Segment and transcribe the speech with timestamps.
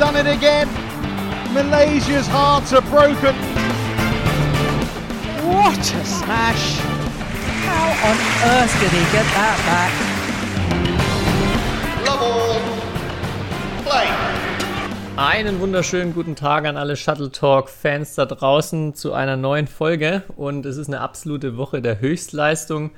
[0.00, 0.66] done it again.
[1.52, 3.34] Malaysia's hearts are broken.
[5.44, 6.78] What a smash!
[7.68, 8.16] How on
[8.50, 9.92] earth did he get that back?
[12.06, 12.60] Love all.
[13.84, 14.08] Play.
[15.18, 20.22] Einen wunderschönen guten Tag an alle Shuttle Talk Fans da draußen zu einer neuen Folge
[20.34, 22.92] und es ist eine absolute Woche der Höchstleistung.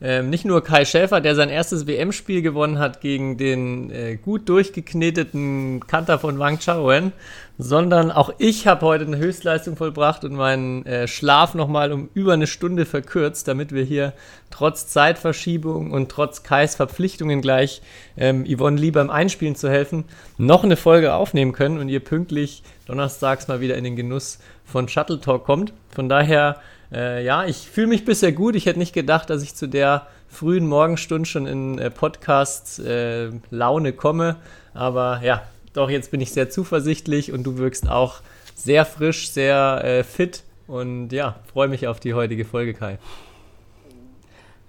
[0.00, 4.48] Ähm, nicht nur Kai Schäfer, der sein erstes WM-Spiel gewonnen hat gegen den äh, gut
[4.48, 7.12] durchgekneteten Kanter von Wang Chaoen,
[7.58, 12.32] sondern auch ich habe heute eine Höchstleistung vollbracht und meinen äh, Schlaf nochmal um über
[12.32, 14.12] eine Stunde verkürzt, damit wir hier
[14.50, 17.82] trotz Zeitverschiebung und trotz Kais Verpflichtungen gleich
[18.16, 20.04] ähm, Yvonne Lee beim Einspielen zu helfen,
[20.36, 24.86] noch eine Folge aufnehmen können und ihr pünktlich donnerstags mal wieder in den Genuss von
[24.86, 25.72] Shuttle Talk kommt.
[25.90, 26.60] Von daher
[26.92, 28.56] äh, ja, ich fühle mich bisher gut.
[28.56, 33.92] Ich hätte nicht gedacht, dass ich zu der frühen Morgenstunde schon in äh, Podcast-Laune äh,
[33.92, 34.36] komme.
[34.74, 38.20] Aber ja, doch, jetzt bin ich sehr zuversichtlich und du wirkst auch
[38.54, 40.42] sehr frisch, sehr äh, fit.
[40.66, 42.98] Und ja, freue mich auf die heutige Folge, Kai.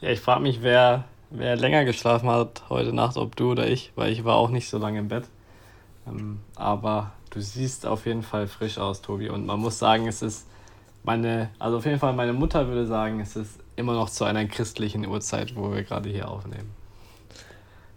[0.01, 3.91] Ja, ich frage mich, wer, wer länger geschlafen hat heute Nacht, ob du oder ich,
[3.95, 5.25] weil ich war auch nicht so lange im Bett.
[6.07, 9.29] Ähm, aber du siehst auf jeden Fall frisch aus, Tobi.
[9.29, 10.47] Und man muss sagen, es ist
[11.03, 14.45] meine, also auf jeden Fall meine Mutter würde sagen, es ist immer noch zu einer
[14.45, 16.71] christlichen Uhrzeit, wo wir gerade hier aufnehmen.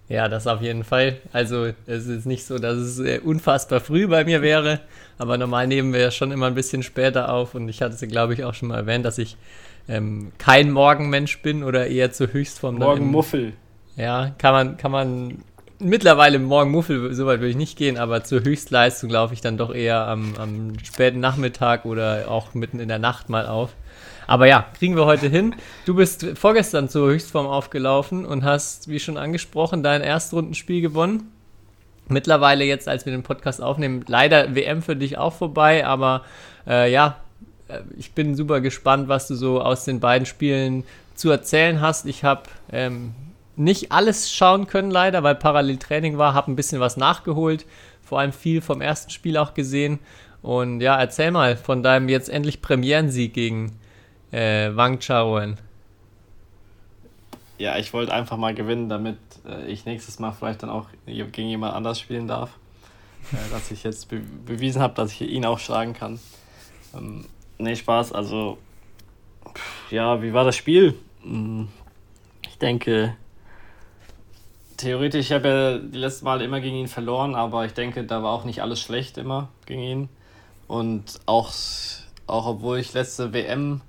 [0.09, 1.19] Ja, das auf jeden Fall.
[1.33, 4.81] Also es ist nicht so, dass es äh, unfassbar früh bei mir wäre,
[5.17, 8.01] aber normal nehmen wir ja schon immer ein bisschen später auf und ich hatte es,
[8.11, 9.37] glaube ich, auch schon mal erwähnt, dass ich
[9.89, 12.77] ähm, kein Morgenmensch bin oder eher zur Höchstform.
[12.77, 13.55] Morgenmuffel.
[13.97, 15.45] Ja, kann man, kann man
[15.83, 19.75] mittlerweile morgen Muffel, soweit würde ich nicht gehen, aber zur Höchstleistung laufe ich dann doch
[19.75, 23.75] eher am, am, späten Nachmittag oder auch mitten in der Nacht mal auf.
[24.27, 25.55] Aber ja, kriegen wir heute hin.
[25.85, 31.33] Du bist vorgestern zur Höchstform aufgelaufen und hast, wie schon angesprochen, dein Erstrundenspiel gewonnen.
[32.09, 36.23] Mittlerweile jetzt, als wir den Podcast aufnehmen, leider WM für dich auch vorbei, aber
[36.67, 37.17] äh, ja,
[37.69, 42.07] äh, ich bin super gespannt, was du so aus den beiden Spielen zu erzählen hast.
[42.07, 43.15] Ich habe ähm,
[43.57, 47.67] nicht alles schauen können, leider, weil Paralleltraining war, habe ein bisschen was nachgeholt,
[48.03, 49.99] vor allem viel vom ersten Spiel auch gesehen.
[50.43, 53.79] Und ja, erzähl mal von deinem jetzt endlich Premierensieg gegen
[54.33, 55.59] äh, Wang Chaoen.
[57.59, 61.49] Ja, ich wollte einfach mal gewinnen, damit äh, ich nächstes Mal vielleicht dann auch gegen
[61.49, 62.51] jemand anders spielen darf.
[63.33, 66.19] Äh, dass ich jetzt be bewiesen habe, dass ich ihn auch schlagen kann.
[66.95, 67.27] Ähm,
[67.59, 68.59] nee, Spaß, also
[69.91, 70.95] ja, wie war das Spiel?
[71.23, 71.69] Hm,
[72.49, 73.17] ich denke,
[74.83, 78.23] theoretisch, ich habe ja die letzten Mal immer gegen ihn verloren, aber ich denke, da
[78.23, 80.09] war auch nicht alles schlecht immer gegen ihn.
[80.69, 81.53] Und auch,
[82.27, 83.81] auch obwohl ich letzte WM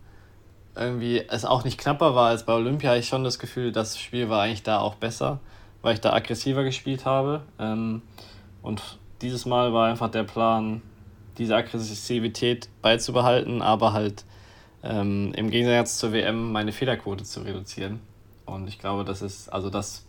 [0.76, 4.00] irgendwie es auch nicht knapper war als bei Olympia, habe ich schon das Gefühl, das
[4.00, 5.40] Spiel war eigentlich da auch besser,
[5.82, 7.44] weil ich da aggressiver gespielt habe.
[7.60, 8.02] Ähm,
[8.62, 8.82] und
[9.22, 10.82] dieses Mal war einfach der Plan,
[11.38, 14.26] diese Aggressivität beizubehalten, aber halt
[14.84, 18.00] ähm, im Gegensatz zur WM meine Fehlerquote zu reduzieren.
[18.46, 20.06] Und ich glaube, das ist, also das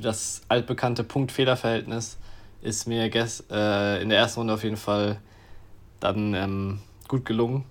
[0.00, 2.18] das altbekannte Punkt-Fehler-Verhältnis
[2.62, 5.18] ist mir äh, in der ersten Runde auf jeden Fall
[6.00, 7.64] dann ähm, gut gelungen,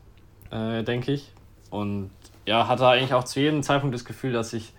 [0.52, 1.32] äh, denke ich.
[1.70, 2.12] Und
[2.46, 4.74] ja, hatte eigentlich auch zu jedem Zeitpunkt das Gefühl, dass ich,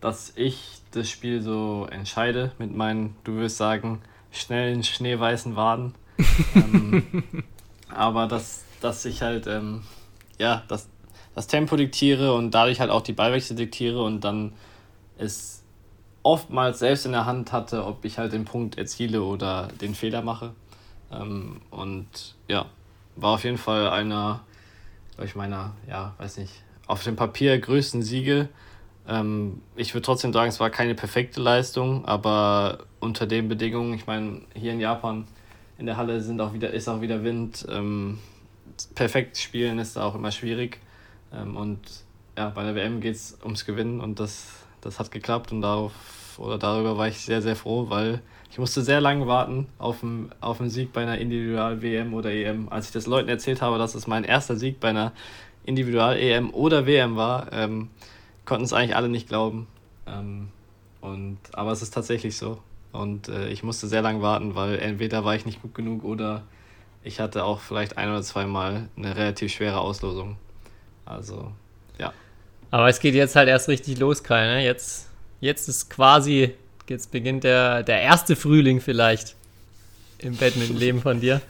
[0.00, 5.94] dass ich das Spiel so entscheide mit meinen, du wirst sagen, schnellen, schneeweißen Waden.
[6.54, 7.24] ähm,
[7.88, 9.82] aber dass, dass ich halt, ähm,
[10.38, 10.88] ja, das,
[11.34, 14.52] das Tempo diktiere und dadurch halt auch die Ballwechsel diktiere und dann
[15.18, 15.57] ist
[16.22, 20.22] oftmals selbst in der Hand hatte, ob ich halt den Punkt erziele oder den Fehler
[20.22, 20.52] mache.
[21.12, 22.66] Ähm, und ja,
[23.16, 24.40] war auf jeden Fall einer,
[25.14, 26.52] glaube ich, meiner, ja, weiß nicht,
[26.86, 28.48] auf dem Papier größten Siege.
[29.06, 34.06] Ähm, ich würde trotzdem sagen, es war keine perfekte Leistung, aber unter den Bedingungen, ich
[34.06, 35.26] meine, hier in Japan
[35.78, 37.66] in der Halle sind auch wieder, ist auch wieder Wind.
[37.70, 38.18] Ähm,
[38.94, 40.80] perfekt spielen ist da auch immer schwierig.
[41.32, 41.80] Ähm, und
[42.36, 45.92] ja, bei der WM geht es ums Gewinnen und das, das hat geklappt und darauf
[46.38, 50.30] oder darüber war ich sehr, sehr froh, weil ich musste sehr lange warten auf einen,
[50.40, 52.68] auf einen Sieg bei einer Individual-WM oder EM.
[52.70, 55.12] Als ich das Leuten erzählt habe, dass es mein erster Sieg bei einer
[55.64, 57.90] Individual-EM oder WM war, ähm,
[58.44, 59.66] konnten es eigentlich alle nicht glauben.
[60.06, 60.48] Ähm,
[61.00, 62.58] und, aber es ist tatsächlich so.
[62.92, 66.42] Und äh, ich musste sehr lange warten, weil entweder war ich nicht gut genug oder
[67.02, 70.36] ich hatte auch vielleicht ein oder zweimal eine relativ schwere Auslosung.
[71.04, 71.52] Also,
[71.98, 72.12] ja.
[72.70, 74.64] Aber es geht jetzt halt erst richtig los, Kai, ne?
[74.64, 75.08] Jetzt
[75.40, 76.54] Jetzt ist quasi,
[76.88, 79.36] jetzt beginnt der, der erste Frühling vielleicht
[80.18, 81.40] im Badminton-Leben von dir.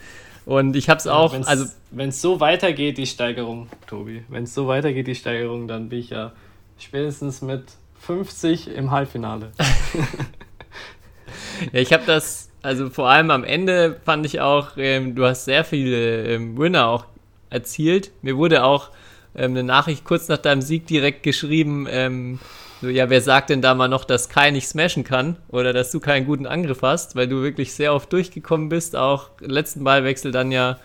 [0.44, 4.44] Und ich habe es auch, wenn's, also wenn es so weitergeht, die Steigerung, Tobi, wenn
[4.44, 6.32] es so weitergeht, die Steigerung, dann bin ich ja
[6.79, 7.65] spätestens mit
[8.00, 9.53] 50 im Halbfinale.
[11.73, 15.47] ja, ich habe das, also vor allem am Ende fand ich auch, ähm, du hast
[15.47, 17.06] sehr viele ähm, Winner auch
[17.49, 18.11] erzielt.
[18.20, 18.91] Mir wurde auch
[19.34, 22.38] ähm, eine Nachricht kurz nach deinem Sieg direkt geschrieben, ähm,
[22.80, 25.90] so, ja, wer sagt denn da mal noch, dass Kai nicht smashen kann oder dass
[25.90, 30.30] du keinen guten Angriff hast, weil du wirklich sehr oft durchgekommen bist, auch letzten Ballwechsel
[30.30, 30.78] dann ja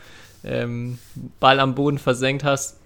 [0.44, 0.98] ähm,
[1.40, 2.80] Ball am Boden versenkt hast.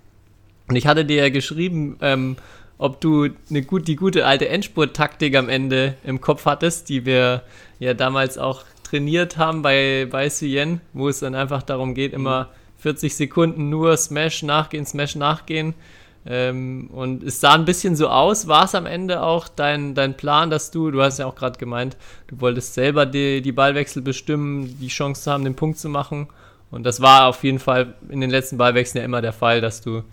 [0.67, 2.35] Und ich hatte dir ja geschrieben, ähm,
[2.77, 7.43] ob du eine gut, die gute alte Endspurt-Taktik am Ende im Kopf hattest, die wir
[7.79, 12.49] ja damals auch trainiert haben bei, bei Cien, wo es dann einfach darum geht, immer
[12.79, 15.73] 40 Sekunden nur Smash nachgehen, Smash nachgehen.
[16.25, 18.47] Ähm, und es sah ein bisschen so aus.
[18.47, 21.57] War es am Ende auch dein, dein Plan, dass du, du hast ja auch gerade
[21.57, 21.95] gemeint,
[22.27, 26.27] du wolltest selber die, die Ballwechsel bestimmen, die Chance zu haben, den Punkt zu machen.
[26.69, 29.81] Und das war auf jeden Fall in den letzten Ballwechseln ja immer der Fall, dass
[29.81, 30.03] du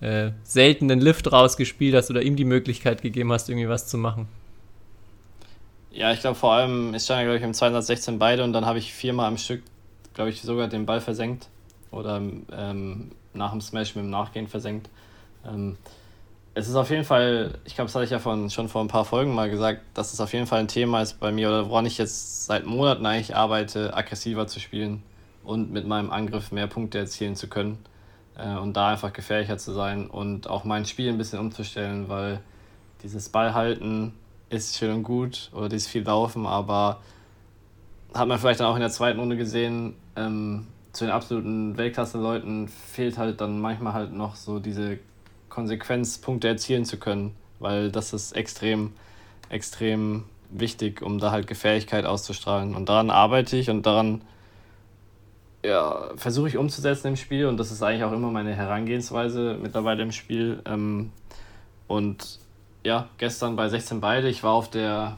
[0.00, 3.98] äh, selten den Lift rausgespielt hast oder ihm die Möglichkeit gegeben hast, irgendwie was zu
[3.98, 4.28] machen.
[5.90, 8.64] Ja, ich glaube vor allem, ich stand ja, glaube ich, im 216 beide und dann
[8.64, 9.62] habe ich viermal am Stück,
[10.14, 11.48] glaube ich, sogar den Ball versenkt
[11.94, 14.88] oder ähm, nach dem Smash mit dem Nachgehen versenkt.
[15.46, 15.76] Ähm,
[16.54, 18.88] es ist auf jeden Fall, ich glaube, das hatte ich ja von, schon vor ein
[18.88, 21.68] paar Folgen mal gesagt, dass es auf jeden Fall ein Thema ist bei mir oder
[21.68, 25.02] woran ich jetzt seit Monaten eigentlich arbeite, aggressiver zu spielen
[25.42, 27.78] und mit meinem Angriff mehr Punkte erzielen zu können
[28.36, 32.40] äh, und da einfach gefährlicher zu sein und auch mein Spiel ein bisschen umzustellen, weil
[33.02, 34.12] dieses Ballhalten
[34.48, 37.00] ist schön und gut oder dieses viel Laufen, aber
[38.14, 42.68] hat man vielleicht dann auch in der zweiten Runde gesehen, ähm, zu den absoluten Weltklasse-Leuten
[42.68, 44.98] fehlt halt dann manchmal halt noch so diese
[45.48, 48.92] Konsequenz, Punkte erzielen zu können, weil das ist extrem,
[49.50, 52.74] extrem wichtig, um da halt Gefährlichkeit auszustrahlen.
[52.74, 54.22] Und daran arbeite ich und daran
[55.64, 60.02] ja, versuche ich umzusetzen im Spiel und das ist eigentlich auch immer meine Herangehensweise mittlerweile
[60.02, 60.60] im Spiel.
[60.66, 61.10] Ähm,
[61.88, 62.38] und
[62.84, 65.16] ja, gestern bei 16 beide, ich war auf der,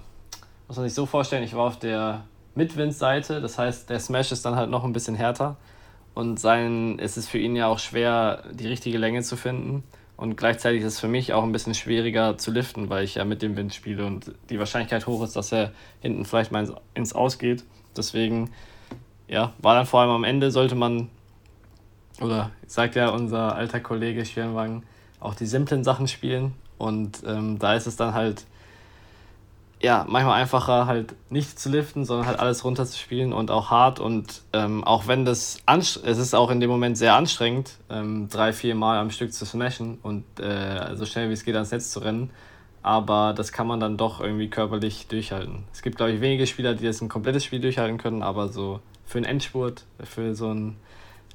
[0.69, 2.25] muss man sich so vorstellen, ich war auf der
[2.57, 5.57] Mitwindseite, das heißt, der Smash ist dann halt noch ein bisschen härter
[6.15, 9.85] und sein, es ist für ihn ja auch schwer, die richtige Länge zu finden.
[10.17, 13.27] Und gleichzeitig ist es für mich auch ein bisschen schwieriger zu liften, weil ich ja
[13.27, 17.13] mit dem Wind spiele und die Wahrscheinlichkeit hoch ist, dass er hinten vielleicht mal ins
[17.13, 17.65] Aus geht.
[17.95, 18.51] Deswegen
[19.29, 21.11] ja, war dann vor allem am Ende, sollte man,
[22.21, 24.85] oder sagt ja unser alter Kollege Schwernwagen,
[25.21, 26.55] auch die simplen Sachen spielen.
[26.79, 28.47] Und ähm, da ist es dann halt,
[29.87, 33.71] ja, manchmal einfacher, halt nicht zu liften, sondern halt alles runter zu spielen und auch
[33.71, 34.01] hart.
[34.01, 38.53] Und ähm, auch wenn das, es ist auch in dem Moment sehr anstrengend, ähm, drei,
[38.53, 41.93] vier Mal am Stück zu smashen und äh, so schnell wie es geht ans Netz
[41.93, 42.31] zu rennen.
[42.83, 45.63] Aber das kann man dann doch irgendwie körperlich durchhalten.
[45.73, 48.81] Es gibt, glaube ich, wenige Spieler, die das ein komplettes Spiel durchhalten können, aber so
[49.05, 50.79] für einen Endspurt, für so einen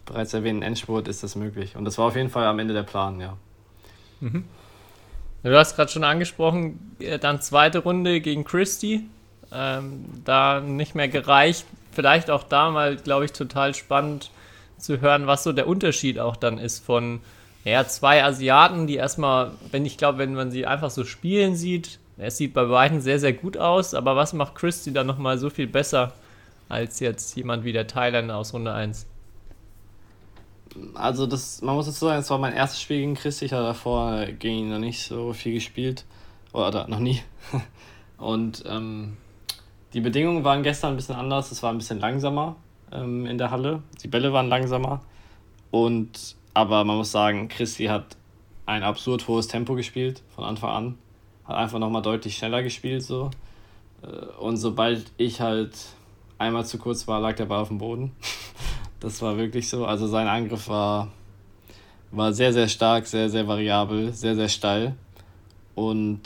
[0.06, 1.78] bereits erwähnten Endspurt ist das möglich.
[1.78, 3.38] Und das war auf jeden Fall am Ende der Plan, ja.
[4.20, 4.44] Mhm.
[5.44, 9.10] Du hast gerade schon angesprochen, äh, dann zweite Runde gegen Christie.
[9.52, 11.66] Ähm, da nicht mehr gereicht.
[11.92, 14.32] Vielleicht auch da mal, glaube ich, total spannend
[14.78, 17.20] zu hören, was so der Unterschied auch dann ist von
[17.64, 22.00] ja, zwei Asiaten, die erstmal, wenn ich glaube, wenn man sie einfach so spielen sieht,
[22.18, 25.50] es sieht bei beiden sehr, sehr gut aus, aber was macht Christie dann nochmal so
[25.50, 26.14] viel besser
[26.70, 29.06] als jetzt jemand wie der Thailänder aus Runde 1?
[30.94, 33.42] Also das, man muss dazu sagen, es war mein erstes Spiel gegen Chris.
[33.42, 36.06] Ich hatte davor gegen ihn noch nicht so viel gespielt.
[36.54, 37.22] Oder noch nie.
[38.18, 39.18] Und ähm,
[39.94, 41.52] die Bedingungen waren gestern ein bisschen anders.
[41.52, 42.56] Es war ein bisschen langsamer
[42.92, 43.82] ähm, in der Halle.
[44.04, 45.02] Die Bälle waren langsamer.
[45.72, 48.18] Und aber man muss sagen, Christi hat
[48.66, 50.98] ein absurd hohes Tempo gespielt von Anfang an.
[51.46, 53.32] Hat einfach nochmal deutlich schneller gespielt so.
[54.04, 54.08] Äh,
[54.40, 55.74] und sobald ich halt
[56.38, 58.12] einmal zu kurz war, lag der Ball auf dem Boden.
[59.02, 59.86] Das war wirklich so.
[59.86, 61.10] Also sein Angriff war,
[62.12, 64.96] war sehr, sehr stark, sehr, sehr variabel, sehr, sehr steil.
[65.76, 66.22] Und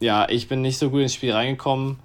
[0.00, 1.98] ja, ich bin nicht so gut ins Spiel reingekommen,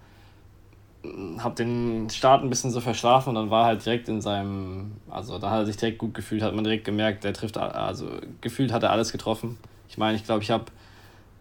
[1.40, 5.40] habe den Start ein bisschen so verschlafen und dann war halt direkt in seinem, also
[5.40, 8.08] da hat er sich direkt gut gefühlt, hat man direkt gemerkt, der trifft, also
[8.42, 9.58] gefühlt hat er alles getroffen.
[9.88, 10.66] Ich meine, ich glaube, ich habe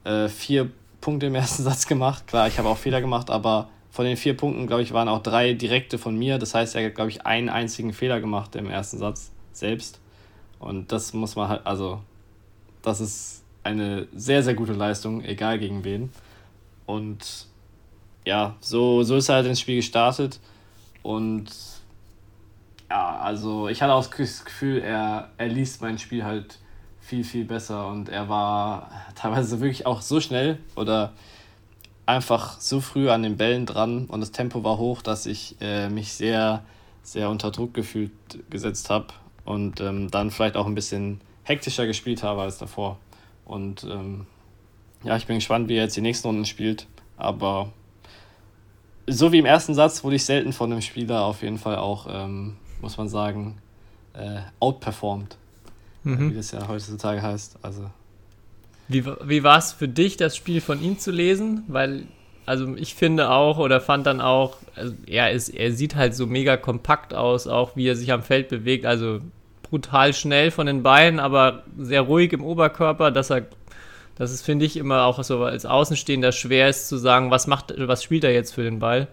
[0.05, 2.27] äh, vier Punkte im ersten Satz gemacht.
[2.27, 5.23] Klar, ich habe auch Fehler gemacht, aber von den vier Punkten, glaube ich, waren auch
[5.23, 6.39] drei direkte von mir.
[6.39, 10.01] Das heißt, er hat, glaube ich, einen einzigen Fehler gemacht im ersten Satz selbst.
[10.59, 12.01] Und das muss man halt, also,
[12.83, 16.11] das ist eine sehr, sehr gute Leistung, egal gegen wen.
[16.87, 17.47] Und
[18.25, 20.41] ja, so, so ist er halt ins Spiel gestartet.
[21.03, 21.47] Und
[22.91, 26.59] ja, also ich hatte auch das Gefühl, er, er liest mein Spiel halt
[27.01, 31.13] viel, viel besser und er war teilweise wirklich auch so schnell oder
[32.09, 35.91] einfach so früh an den Bällen dran und das Tempo war hoch, dass ich äh,
[35.91, 36.65] mich sehr,
[37.03, 38.13] sehr unter Druck gefühlt
[38.49, 39.09] gesetzt habe
[39.45, 42.99] und ähm, dann vielleicht auch ein bisschen hektischer gespielt habe als davor.
[43.45, 44.27] Und ähm,
[45.05, 46.87] ja, ich bin gespannt, wie er jetzt die nächsten Runden spielt,
[47.19, 47.73] aber
[49.07, 52.07] so wie im ersten Satz wurde ich selten von einem Spieler auf jeden Fall auch,
[52.11, 53.59] ähm, muss man sagen,
[54.15, 55.37] äh, outperformed.
[56.05, 56.31] Mhm.
[56.31, 57.59] Wie das ja heutzutage heißt.
[57.61, 57.91] Also.
[58.89, 61.63] Wie, wie war es für dich, das Spiel von ihm zu lesen?
[61.69, 62.05] Weil,
[62.47, 66.27] also ich finde auch oder fand dann auch, also er, ist, er sieht halt so
[66.27, 68.87] mega kompakt aus, auch wie er sich am Feld bewegt.
[68.87, 69.21] Also
[69.63, 73.47] brutal schnell von den Beinen, aber sehr ruhig im Oberkörper, dass er
[74.19, 77.73] dass es, finde ich, immer auch so als Außenstehender schwer ist zu sagen, was macht,
[77.79, 79.07] was spielt er jetzt für den Ball.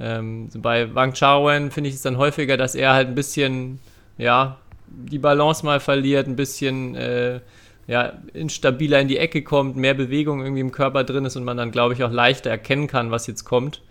[0.00, 3.80] Ähm, bei Wang Chaoen finde ich es dann häufiger, dass er halt ein bisschen,
[4.16, 4.56] ja,
[4.88, 7.40] die Balance mal verliert, ein bisschen, äh,
[7.86, 11.56] ja, instabiler in die Ecke kommt, mehr Bewegung irgendwie im Körper drin ist und man
[11.56, 13.82] dann, glaube ich, auch leichter erkennen kann, was jetzt kommt.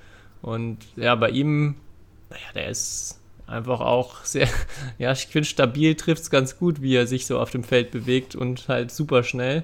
[0.42, 1.76] Und ja, bei ihm,
[2.30, 4.48] naja, der ist einfach auch sehr,
[4.98, 7.92] ja, ich finde, stabil trifft es ganz gut, wie er sich so auf dem Feld
[7.92, 9.64] bewegt und halt super schnell.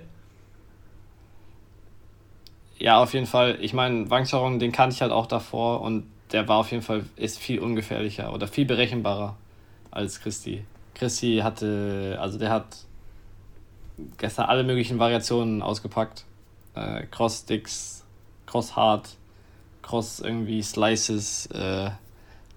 [2.80, 3.60] Ja, auf jeden Fall.
[3.62, 6.82] Ich meine, Wang Charong, den kannte ich halt auch davor und der war auf jeden
[6.82, 9.36] Fall, ist viel ungefährlicher oder viel berechenbarer
[9.92, 10.64] als Christi.
[10.96, 12.66] Christi hatte, also der hat
[14.18, 16.26] gestern alle möglichen Variationen ausgepackt.
[16.76, 18.04] Äh, Cross Sticks,
[18.46, 19.10] Cross Hard,
[19.82, 21.90] Cross irgendwie Slices, äh,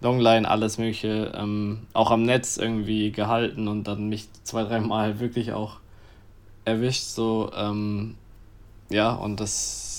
[0.00, 1.32] Longline, alles mögliche.
[1.34, 5.78] Ähm, auch am Netz irgendwie gehalten und dann mich zwei, dreimal wirklich auch
[6.64, 7.04] erwischt.
[7.04, 8.16] So, ähm,
[8.90, 9.94] ja, und das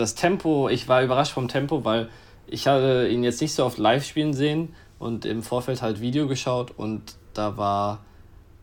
[0.00, 2.08] das Tempo, ich war überrascht vom Tempo, weil
[2.46, 6.26] ich hatte ihn jetzt nicht so oft live spielen sehen und im Vorfeld halt Video
[6.26, 8.00] geschaut und da war,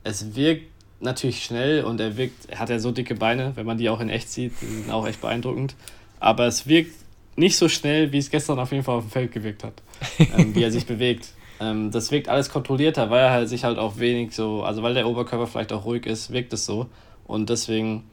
[0.03, 3.77] es wirkt natürlich schnell und er wirkt, er hat ja so dicke Beine, wenn man
[3.77, 5.75] die auch in echt sieht, die sind auch echt beeindruckend,
[6.20, 6.94] aber es wirkt
[7.36, 9.82] nicht so schnell, wie es gestern auf jeden Fall auf dem Feld gewirkt hat,
[10.20, 11.34] ähm, wie er sich bewegt.
[11.60, 14.94] Ähm, das wirkt alles kontrollierter, weil er halt sich halt auch wenig so, also weil
[14.94, 16.88] der Oberkörper vielleicht auch ruhig ist, wirkt es so
[17.25, 18.04] und deswegen,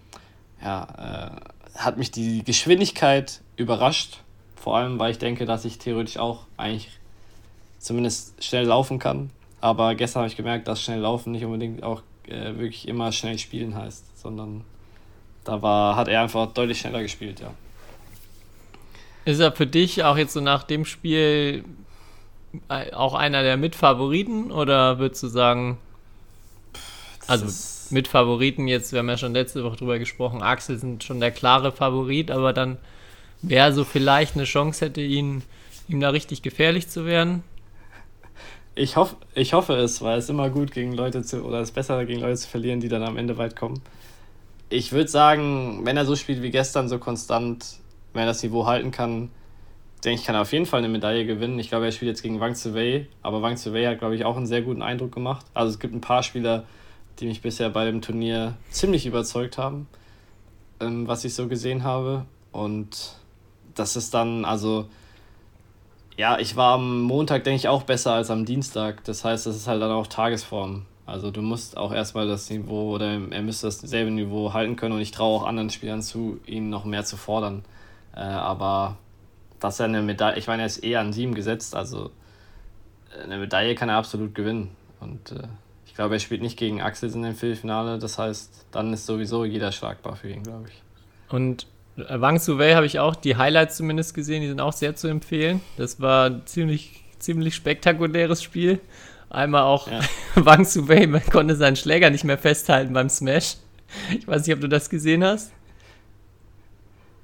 [0.62, 4.18] ja, äh, hat mich die Geschwindigkeit überrascht.
[4.56, 6.90] Vor allem, weil ich denke, dass ich theoretisch auch eigentlich
[7.78, 9.30] zumindest schnell laufen kann.
[9.60, 13.38] Aber gestern habe ich gemerkt, dass schnell laufen nicht unbedingt auch äh, wirklich immer schnell
[13.38, 14.64] spielen heißt, sondern
[15.44, 17.52] da war, hat er einfach deutlich schneller gespielt, ja.
[19.24, 21.64] Ist er für dich auch jetzt so nach dem Spiel
[22.68, 25.78] äh, auch einer der Mitfavoriten oder würdest du sagen,
[27.26, 27.46] also
[27.90, 31.30] mit Favoriten jetzt, wir haben ja schon letzte Woche drüber gesprochen, Axel sind schon der
[31.30, 32.78] klare Favorit, aber dann
[33.42, 35.42] wer so vielleicht eine Chance hätte, ihn,
[35.88, 37.42] ihm da richtig gefährlich zu werden?
[38.76, 41.74] Ich, hoff, ich hoffe es, weil es immer gut gegen Leute zu, oder es ist
[41.74, 43.80] besser gegen Leute zu verlieren, die dann am Ende weit kommen.
[44.68, 47.78] Ich würde sagen, wenn er so spielt wie gestern, so konstant,
[48.12, 49.30] wenn er das Niveau halten kann,
[50.04, 51.58] denke ich, kann er auf jeden Fall eine Medaille gewinnen.
[51.58, 54.36] Ich glaube, er spielt jetzt gegen Wang Wei, aber Wang Wei hat, glaube ich, auch
[54.36, 55.46] einen sehr guten Eindruck gemacht.
[55.54, 56.64] Also es gibt ein paar Spieler,
[57.20, 59.86] die mich bisher bei dem Turnier ziemlich überzeugt haben,
[60.80, 62.24] ähm, was ich so gesehen habe.
[62.50, 63.14] Und
[63.74, 64.86] das ist dann, also,
[66.16, 69.04] ja, ich war am Montag, denke ich, auch besser als am Dienstag.
[69.04, 70.86] Das heißt, das ist halt dann auch Tagesform.
[71.06, 75.00] Also du musst auch erstmal das Niveau oder er müsste dasselbe Niveau halten können und
[75.00, 77.64] ich traue auch anderen Spielern zu, ihn noch mehr zu fordern.
[78.14, 78.96] Äh, aber
[79.60, 82.10] dass er eine Medaille, ich meine, er ist eher an sieben gesetzt, also
[83.22, 84.70] eine Medaille kann er absolut gewinnen.
[85.00, 85.48] Und äh,
[85.86, 87.98] ich glaube, er spielt nicht gegen Axel in dem Viertelfinale.
[87.98, 90.82] Das heißt, dann ist sowieso jeder schlagbar für ihn, glaube ich.
[91.32, 94.42] Und äh, Wang Suwei habe ich auch die Highlights zumindest gesehen.
[94.42, 95.60] Die sind auch sehr zu empfehlen.
[95.76, 98.80] Das war ein ziemlich, ziemlich spektakuläres Spiel.
[99.30, 100.00] Einmal auch ja.
[100.34, 103.56] Wang Suwei konnte seinen Schläger nicht mehr festhalten beim Smash.
[104.16, 105.52] Ich weiß nicht, ob du das gesehen hast.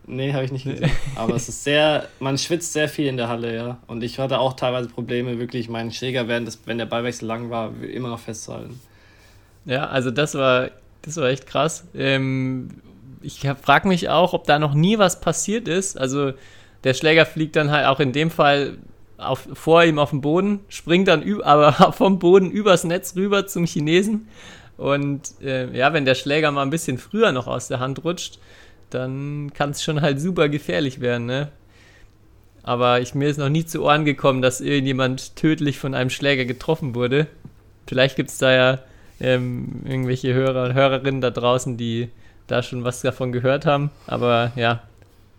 [0.07, 0.91] Nee, habe ich nicht gesehen.
[1.15, 3.79] Aber es ist sehr, man schwitzt sehr viel in der Halle, ja.
[3.87, 7.51] Und ich hatte auch teilweise Probleme, wirklich meinen Schläger, während das, wenn der Ballwechsel lang
[7.51, 8.81] war, immer noch festzuhalten.
[9.67, 10.71] Ja, also das war,
[11.03, 11.87] das war echt krass.
[11.95, 12.71] Ähm,
[13.23, 15.99] ich frage mich auch, ob da noch nie was passiert ist.
[15.99, 16.33] Also
[16.85, 18.79] der Schläger fliegt dann halt auch in dem Fall
[19.19, 23.67] auf, vor ihm auf den Boden, springt dann aber vom Boden übers Netz rüber zum
[23.67, 24.29] Chinesen.
[24.77, 28.39] Und äh, ja, wenn der Schläger mal ein bisschen früher noch aus der Hand rutscht,
[28.89, 31.49] dann kann es schon halt super gefährlich werden, ne?
[32.63, 36.45] Aber ich, mir ist noch nie zu Ohren gekommen, dass irgendjemand tödlich von einem Schläger
[36.45, 37.27] getroffen wurde.
[37.87, 38.79] Vielleicht gibt es da ja
[39.19, 42.11] ähm, irgendwelche Hörer und Hörerinnen da draußen, die
[42.51, 43.91] da schon was davon gehört haben.
[44.07, 44.83] Aber ja,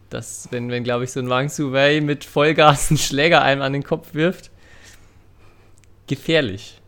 [0.10, 3.74] das, wenn, wenn glaube ich, so ein Wang Wei mit Vollgas einen Schläger einem an
[3.74, 4.51] den Kopf wirft,
[6.08, 6.80] gefährlich.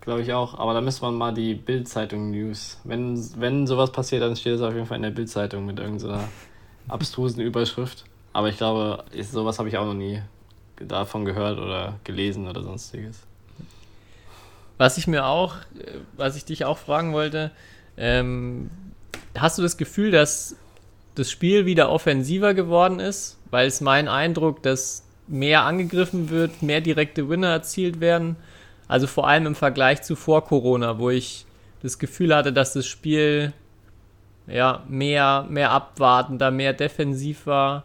[0.00, 2.80] Glaube ich auch, aber da müsste man mal die Bild-Zeitung-News.
[2.84, 6.24] Wenn, wenn sowas passiert, dann steht es auf jeden Fall in der Bild-Zeitung mit irgendeiner
[6.88, 8.04] abstrusen Überschrift.
[8.32, 10.22] Aber ich glaube, ich, sowas habe ich auch noch nie
[10.80, 13.20] davon gehört oder gelesen oder sonstiges.
[14.78, 15.56] Was ich mir auch,
[16.16, 17.50] was ich dich auch fragen wollte,
[17.98, 18.70] ähm,
[19.36, 20.56] hast du das Gefühl, dass,
[21.14, 26.80] das Spiel wieder offensiver geworden ist, weil es mein Eindruck, dass mehr angegriffen wird, mehr
[26.80, 28.36] direkte Winner erzielt werden.
[28.86, 31.44] Also vor allem im Vergleich zu vor Corona, wo ich
[31.82, 33.52] das Gefühl hatte, dass das Spiel
[34.46, 37.84] ja mehr, mehr abwartender, mehr defensiv war.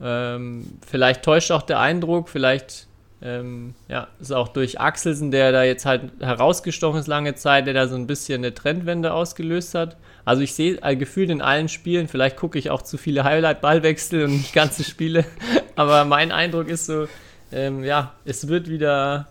[0.00, 2.87] Ähm, vielleicht täuscht auch der Eindruck, vielleicht
[3.20, 7.74] ähm, ja, ist auch durch Axelsen, der da jetzt halt herausgestochen ist lange Zeit, der
[7.74, 9.96] da so ein bisschen eine Trendwende ausgelöst hat.
[10.24, 14.24] Also ich sehe äh, gefühlt in allen Spielen, vielleicht gucke ich auch zu viele Highlight-Ballwechsel
[14.24, 15.24] und nicht ganze Spiele,
[15.76, 17.08] aber mein Eindruck ist so,
[17.50, 19.26] ähm, ja, es wird wieder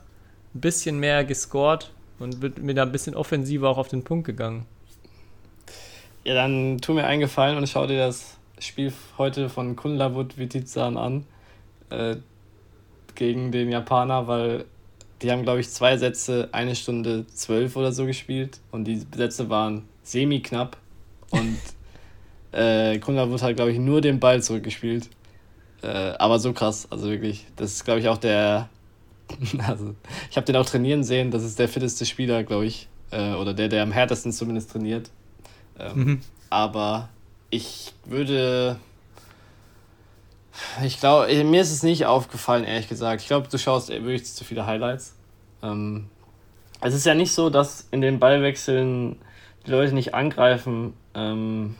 [0.53, 4.25] ein bisschen mehr gescored und wird mir da ein bisschen offensiver auch auf den Punkt
[4.25, 4.65] gegangen.
[6.23, 10.97] Ja, dann tu mir einen Gefallen und schau dir das Spiel heute von Kunlavut Vitizan
[10.97, 11.25] an.
[11.89, 12.17] Äh,
[13.17, 14.65] gegen den Japaner, weil
[15.21, 19.49] die haben, glaube ich, zwei Sätze, eine Stunde zwölf oder so gespielt und die Sätze
[19.49, 20.77] waren semi-knapp
[21.31, 21.57] und
[22.53, 25.09] äh, Kunlavut hat, glaube ich, nur den Ball zurückgespielt.
[25.81, 27.45] Äh, aber so krass, also wirklich.
[27.55, 28.69] Das ist, glaube ich, auch der.
[29.67, 29.95] also,
[30.29, 32.87] ich habe den auch trainieren sehen, das ist der fitteste Spieler, glaube ich.
[33.11, 35.09] Äh, oder der, der am härtesten zumindest trainiert.
[35.79, 36.21] Ähm, mhm.
[36.49, 37.09] Aber
[37.49, 38.77] ich würde
[40.83, 43.21] ich glaube, mir ist es nicht aufgefallen, ehrlich gesagt.
[43.21, 45.15] Ich glaube, du schaust wirklich zu viele Highlights.
[45.61, 46.09] Ähm,
[46.81, 49.17] es ist ja nicht so, dass in den Ballwechseln
[49.65, 50.93] die Leute nicht angreifen.
[51.13, 51.75] Ähm,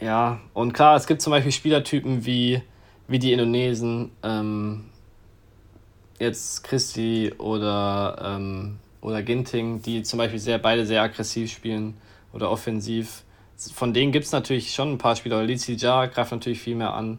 [0.00, 2.62] ja, und klar, es gibt zum Beispiel Spielertypen wie,
[3.08, 4.84] wie die Indonesen, ähm,
[6.18, 11.96] jetzt Christi oder, ähm, oder Ginting, die zum Beispiel sehr, beide sehr aggressiv spielen
[12.32, 13.24] oder offensiv
[13.74, 15.42] von denen gibt es natürlich schon ein paar Spieler.
[15.42, 17.18] Lizi Ja greift natürlich viel mehr an.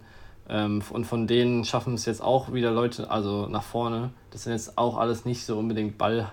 [0.50, 4.10] Ähm, und von denen schaffen es jetzt auch wieder Leute, also nach vorne.
[4.32, 6.32] Das sind jetzt auch alles nicht so unbedingt Ball,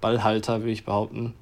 [0.00, 1.34] Ballhalter, würde ich behaupten.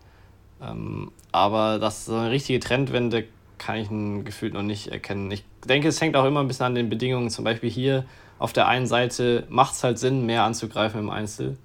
[0.60, 3.24] Ähm, aber das so eine richtige Trendwende
[3.58, 5.30] kann ich gefühlt noch nicht erkennen.
[5.30, 7.30] Ich denke, es hängt auch immer ein bisschen an den Bedingungen.
[7.30, 8.04] Zum Beispiel hier
[8.38, 11.56] auf der einen Seite macht es halt Sinn, mehr anzugreifen im Einzel,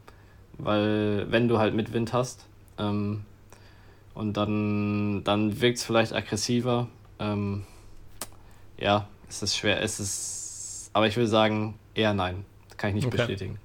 [0.58, 2.46] weil wenn du halt mit Wind hast.
[2.78, 3.24] Ähm,
[4.16, 6.88] und dann, dann wirkt es vielleicht aggressiver.
[7.20, 7.66] Ähm,
[8.78, 9.82] ja, es ist schwer.
[9.82, 12.46] Es ist, aber ich würde sagen, eher nein.
[12.70, 13.18] Das kann ich nicht okay.
[13.18, 13.60] bestätigen.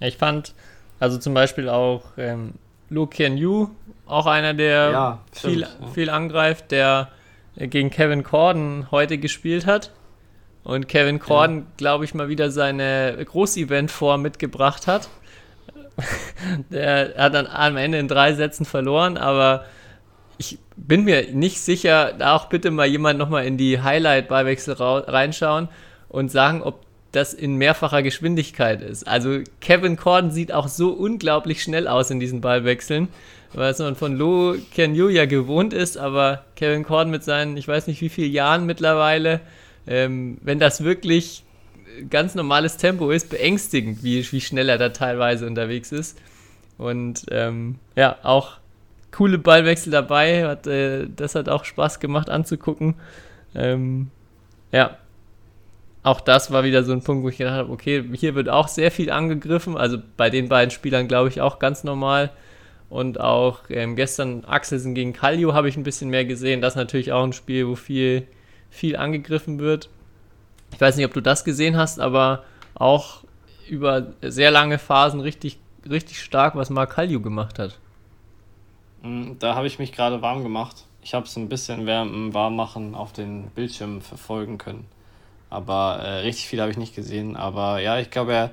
[0.00, 0.54] Ich fand,
[1.00, 2.54] also zum Beispiel auch ähm,
[2.88, 3.68] Lu Kian Yu,
[4.06, 5.86] auch einer, der ja, stimmt, viel, ja.
[5.92, 7.08] viel angreift, der
[7.56, 9.92] gegen Kevin Corden heute gespielt hat.
[10.62, 11.64] Und Kevin Corden, ja.
[11.76, 15.08] glaube ich, mal wieder seine Großevent-Form mitgebracht hat.
[16.70, 19.64] der hat dann am Ende in drei Sätzen verloren, aber
[20.38, 25.68] ich bin mir nicht sicher, da auch bitte mal jemand nochmal in die Highlight-Ballwechsel reinschauen
[26.08, 29.08] und sagen, ob das in mehrfacher Geschwindigkeit ist.
[29.08, 33.08] Also Kevin Corden sieht auch so unglaublich schnell aus in diesen Ballwechseln,
[33.54, 37.66] was man von Lo Ken Yu ja gewohnt ist, aber Kevin Corden mit seinen, ich
[37.66, 39.40] weiß nicht wie vielen Jahren mittlerweile,
[39.86, 41.42] ähm, wenn das wirklich
[42.10, 46.18] ganz normales Tempo ist, beängstigend, wie, wie schnell er da teilweise unterwegs ist.
[46.78, 48.58] Und ähm, ja, auch
[49.12, 50.46] coole Ballwechsel dabei.
[50.46, 52.94] Hat, äh, das hat auch Spaß gemacht anzugucken.
[53.54, 54.10] Ähm,
[54.72, 54.98] ja,
[56.02, 58.68] auch das war wieder so ein Punkt, wo ich gedacht habe, okay, hier wird auch
[58.68, 59.76] sehr viel angegriffen.
[59.76, 62.30] Also bei den beiden Spielern glaube ich auch ganz normal.
[62.88, 66.60] Und auch ähm, gestern Axelsen gegen Kallio habe ich ein bisschen mehr gesehen.
[66.60, 68.22] Das ist natürlich auch ein Spiel, wo viel,
[68.70, 69.88] viel angegriffen wird.
[70.76, 73.22] Ich weiß nicht, ob du das gesehen hast, aber auch
[73.66, 75.58] über sehr lange Phasen richtig,
[75.88, 77.78] richtig stark, was Mark Kalju gemacht hat.
[79.02, 80.84] Mm, da habe ich mich gerade warm gemacht.
[81.00, 84.84] Ich habe es ein bisschen während dem Warmmachen auf den Bildschirmen verfolgen können.
[85.48, 87.36] Aber äh, richtig viel habe ich nicht gesehen.
[87.36, 88.50] Aber ja, ich glaube, er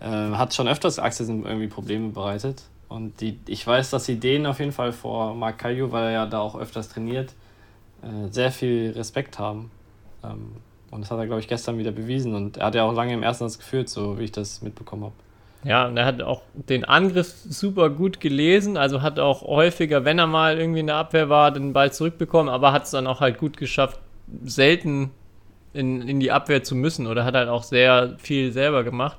[0.00, 2.64] äh, hat schon öfters Axelsen irgendwie Probleme bereitet.
[2.88, 6.10] Und die, ich weiß, dass sie den auf jeden Fall vor Mark Kalju, weil er
[6.10, 7.34] ja da auch öfters trainiert,
[8.02, 9.70] äh, sehr viel Respekt haben.
[10.24, 10.56] Ähm,
[10.92, 12.34] und das hat er, glaube ich, gestern wieder bewiesen.
[12.34, 15.04] Und er hat ja auch lange im ersten Satz geführt, so wie ich das mitbekommen
[15.04, 15.14] habe.
[15.64, 20.18] Ja, und er hat auch den Angriff super gut gelesen, also hat auch häufiger, wenn
[20.18, 23.20] er mal irgendwie in der Abwehr war, den Ball zurückbekommen, aber hat es dann auch
[23.20, 24.00] halt gut geschafft,
[24.44, 25.12] selten
[25.72, 29.16] in, in die Abwehr zu müssen oder hat halt auch sehr viel selber gemacht.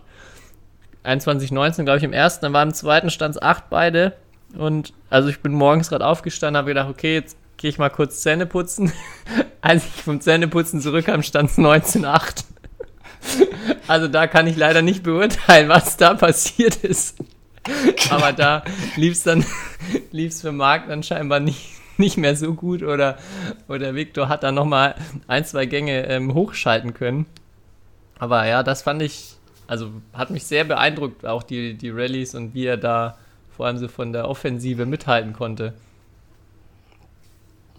[1.05, 4.13] 21-19, glaube ich, im ersten, dann war im zweiten stand es 8 beide.
[4.57, 8.19] Und also ich bin morgens gerade aufgestanden, habe gedacht, okay, jetzt gehe ich mal kurz
[8.19, 8.91] Zähne putzen.
[9.61, 12.43] Als ich vom Zähneputzen zurückkam, stand es 19,8.
[13.87, 17.19] Also da kann ich leider nicht beurteilen, was da passiert ist.
[18.09, 18.65] Aber da
[18.97, 19.45] lief es dann,
[20.11, 23.17] lief es für Marc dann scheinbar nicht, nicht mehr so gut oder,
[23.69, 24.95] oder Victor hat dann nochmal
[25.27, 27.27] ein, zwei Gänge ähm, hochschalten können.
[28.19, 32.53] Aber ja, das fand ich, also hat mich sehr beeindruckt, auch die, die Rallyes und
[32.53, 33.17] wie er da
[33.55, 35.73] vor allem so von der Offensive mithalten konnte.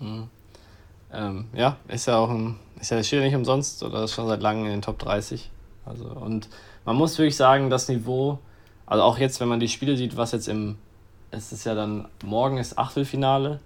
[0.01, 0.29] Mhm.
[1.13, 4.43] ähm, ja, ist ja auch ein, ist ja, ja nicht umsonst oder ist schon seit
[4.43, 5.51] langem in den Top 30.
[5.87, 6.49] Also, und
[6.85, 8.39] man muss wirklich sagen, das Niveau,
[8.87, 10.77] also auch jetzt, wenn man die Spiele sieht, was jetzt im,
[11.31, 13.61] es ist ja dann, morgen ist Achtelfinale,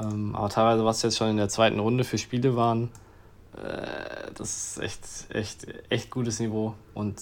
[0.00, 2.90] ähm, aber teilweise, was jetzt schon in der zweiten Runde für Spiele waren,
[3.56, 7.20] äh, das ist echt, echt, echt gutes Niveau und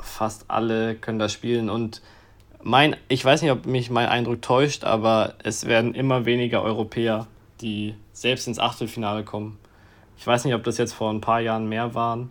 [0.00, 2.00] fast alle können da spielen und
[2.62, 7.26] mein, ich weiß nicht, ob mich mein Eindruck täuscht, aber es werden immer weniger Europäer,
[7.60, 9.58] die selbst ins Achtelfinale kommen.
[10.16, 12.30] Ich weiß nicht, ob das jetzt vor ein paar Jahren mehr waren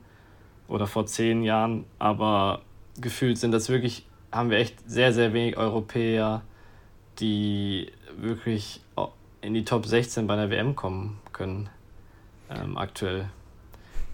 [0.68, 2.62] oder vor zehn Jahren, aber
[3.00, 6.42] gefühlt sind das wirklich, haben wir echt sehr, sehr wenig Europäer,
[7.20, 8.82] die wirklich
[9.42, 11.70] in die Top 16 bei der WM kommen können,
[12.50, 13.30] ähm, aktuell.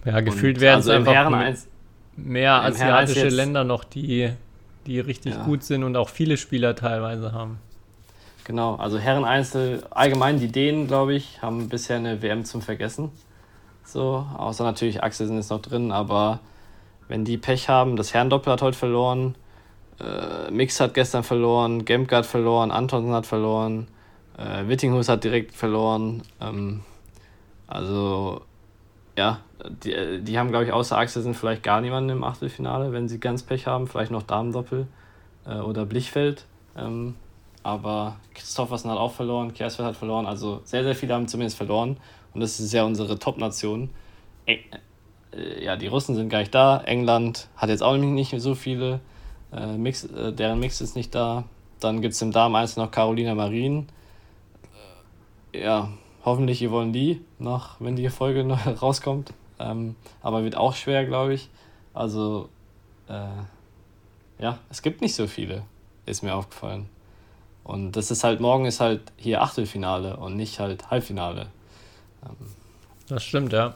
[0.05, 1.65] Ja, gefühlt werden also es einfach
[2.15, 4.33] mehr asiatische Länder noch, die
[4.85, 5.43] die richtig ja.
[5.43, 7.59] gut sind und auch viele Spieler teilweise haben.
[8.45, 13.11] Genau, also Herren-Einzel, allgemein die Dänen, glaube ich, haben bisher eine WM zum Vergessen.
[13.85, 16.39] So, außer natürlich Axelsen ist noch drin, aber
[17.07, 19.35] wenn die Pech haben, das Herrendoppel hat heute verloren,
[19.99, 23.87] äh, Mix hat gestern verloren, Gemke hat verloren, Antonsen hat verloren,
[24.37, 26.23] äh, Wittinghus hat direkt verloren.
[26.41, 26.81] Ähm,
[27.67, 28.41] also,
[29.17, 29.39] ja,
[29.83, 33.43] die, die haben, glaube ich, außer Axelsen vielleicht gar niemanden im Achtelfinale, wenn sie ganz
[33.43, 33.87] Pech haben.
[33.87, 34.87] Vielleicht noch Damendoppel
[35.45, 36.45] äh, oder Blichfeld.
[36.75, 37.15] Ähm,
[37.63, 40.25] aber Christoffersen hat auch verloren, Kersfeld hat verloren.
[40.25, 41.97] Also sehr, sehr viele haben zumindest verloren.
[42.33, 43.89] Und das ist ja unsere Top-Nation.
[44.45, 44.57] Äh,
[45.63, 46.81] ja, die Russen sind gar nicht da.
[46.85, 48.99] England hat jetzt auch nicht so viele.
[49.53, 51.45] Äh, Mix, äh, deren Mix ist nicht da.
[51.79, 53.87] Dann gibt es im Damen noch Carolina Marin.
[55.53, 55.89] Äh, ja,
[56.25, 59.33] hoffentlich Yvonne Lee, noch, wenn die Folge noch rauskommt.
[59.59, 61.49] Ähm, aber wird auch schwer, glaube ich.
[61.93, 62.49] Also,
[63.07, 65.63] äh, ja, es gibt nicht so viele,
[66.05, 66.89] ist mir aufgefallen.
[67.63, 71.47] Und das ist halt, morgen ist halt hier Achtelfinale und nicht halt Halbfinale.
[72.23, 72.35] Ähm,
[73.07, 73.73] das stimmt, ja.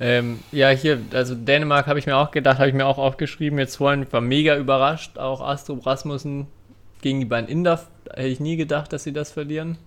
[0.00, 3.58] Ähm, ja, hier, also Dänemark habe ich mir auch gedacht, habe ich mir auch aufgeschrieben.
[3.58, 5.18] Jetzt vorhin war mega überrascht.
[5.18, 6.46] Auch Astro Rasmussen
[7.00, 9.78] gegen die beiden Inder hätte ich nie gedacht, dass sie das verlieren.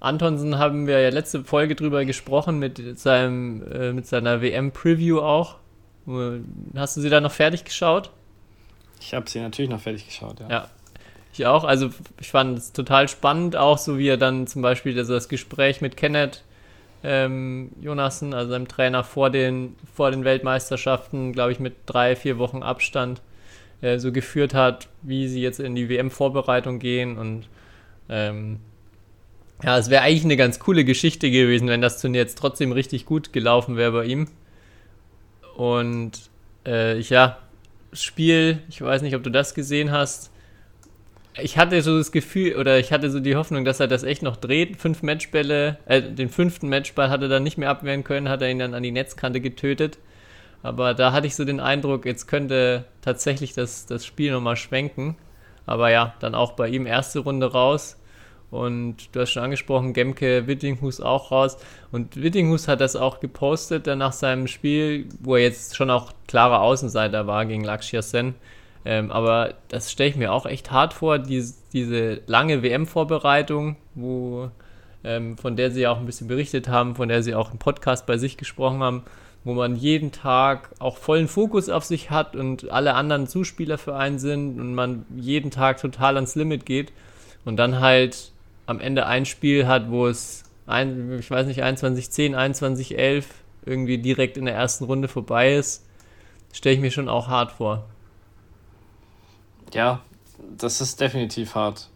[0.00, 5.20] Antonsen haben wir ja letzte Folge drüber gesprochen mit seinem äh, mit seiner WM Preview
[5.20, 5.56] auch.
[6.76, 8.10] Hast du sie da noch fertig geschaut?
[9.06, 10.48] Ich habe sie natürlich noch fertig geschaut, ja.
[10.48, 10.70] Ja,
[11.32, 11.64] ich auch.
[11.64, 11.90] Also
[12.20, 15.80] ich fand es total spannend, auch so wie er dann zum Beispiel das, das Gespräch
[15.82, 16.42] mit Kenneth
[17.02, 22.38] ähm, Jonassen, also seinem Trainer vor den, vor den Weltmeisterschaften, glaube ich, mit drei, vier
[22.38, 23.20] Wochen Abstand
[23.82, 27.46] äh, so geführt hat, wie sie jetzt in die WM-Vorbereitung gehen und
[28.08, 28.60] ähm,
[29.62, 33.06] ja, es wäre eigentlich eine ganz coole Geschichte gewesen, wenn das Turnier jetzt trotzdem richtig
[33.06, 34.28] gut gelaufen wäre bei ihm.
[35.56, 36.12] Und
[36.66, 37.38] äh, ich, ja,
[38.02, 40.30] Spiel, ich weiß nicht, ob du das gesehen hast.
[41.40, 44.22] Ich hatte so das Gefühl, oder ich hatte so die Hoffnung, dass er das echt
[44.22, 44.76] noch dreht.
[44.76, 48.50] Fünf Matchbälle, äh, den fünften Matchball hat er dann nicht mehr abwehren können, hat er
[48.50, 49.98] ihn dann an die Netzkante getötet.
[50.62, 55.16] Aber da hatte ich so den Eindruck, jetzt könnte tatsächlich das, das Spiel nochmal schwenken.
[55.66, 57.98] Aber ja, dann auch bei ihm erste Runde raus.
[58.54, 61.58] Und du hast schon angesprochen, Gemke Wittinghus auch raus.
[61.90, 66.12] Und Wittinghus hat das auch gepostet dann nach seinem Spiel, wo er jetzt schon auch
[66.28, 68.36] klarer Außenseiter war gegen Lakshya Sen.
[68.84, 74.50] Ähm, aber das stelle ich mir auch echt hart vor, diese, diese lange WM-Vorbereitung, wo,
[75.02, 78.06] ähm, von der sie auch ein bisschen berichtet haben, von der sie auch im Podcast
[78.06, 79.02] bei sich gesprochen haben,
[79.42, 83.96] wo man jeden Tag auch vollen Fokus auf sich hat und alle anderen Zuspieler für
[83.96, 86.92] einen sind und man jeden Tag total ans Limit geht
[87.44, 88.30] und dann halt
[88.66, 93.24] am Ende ein Spiel hat, wo es, ein, ich weiß nicht, 21-10, 21-11
[93.66, 95.84] irgendwie direkt in der ersten Runde vorbei ist,
[96.52, 97.84] stelle ich mir schon auch hart vor.
[99.72, 100.02] Ja,
[100.56, 101.88] das ist definitiv hart.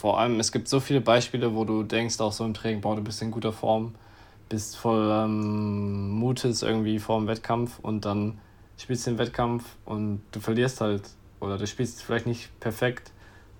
[0.00, 2.96] Vor allem, es gibt so viele Beispiele, wo du denkst, auch so im Training, boah,
[2.96, 3.94] du bist in guter Form,
[4.48, 8.38] bist voll ähm, Mutes irgendwie vor dem Wettkampf und dann
[8.76, 11.02] spielst du den Wettkampf und du verlierst halt.
[11.40, 13.12] Oder du spielst vielleicht nicht perfekt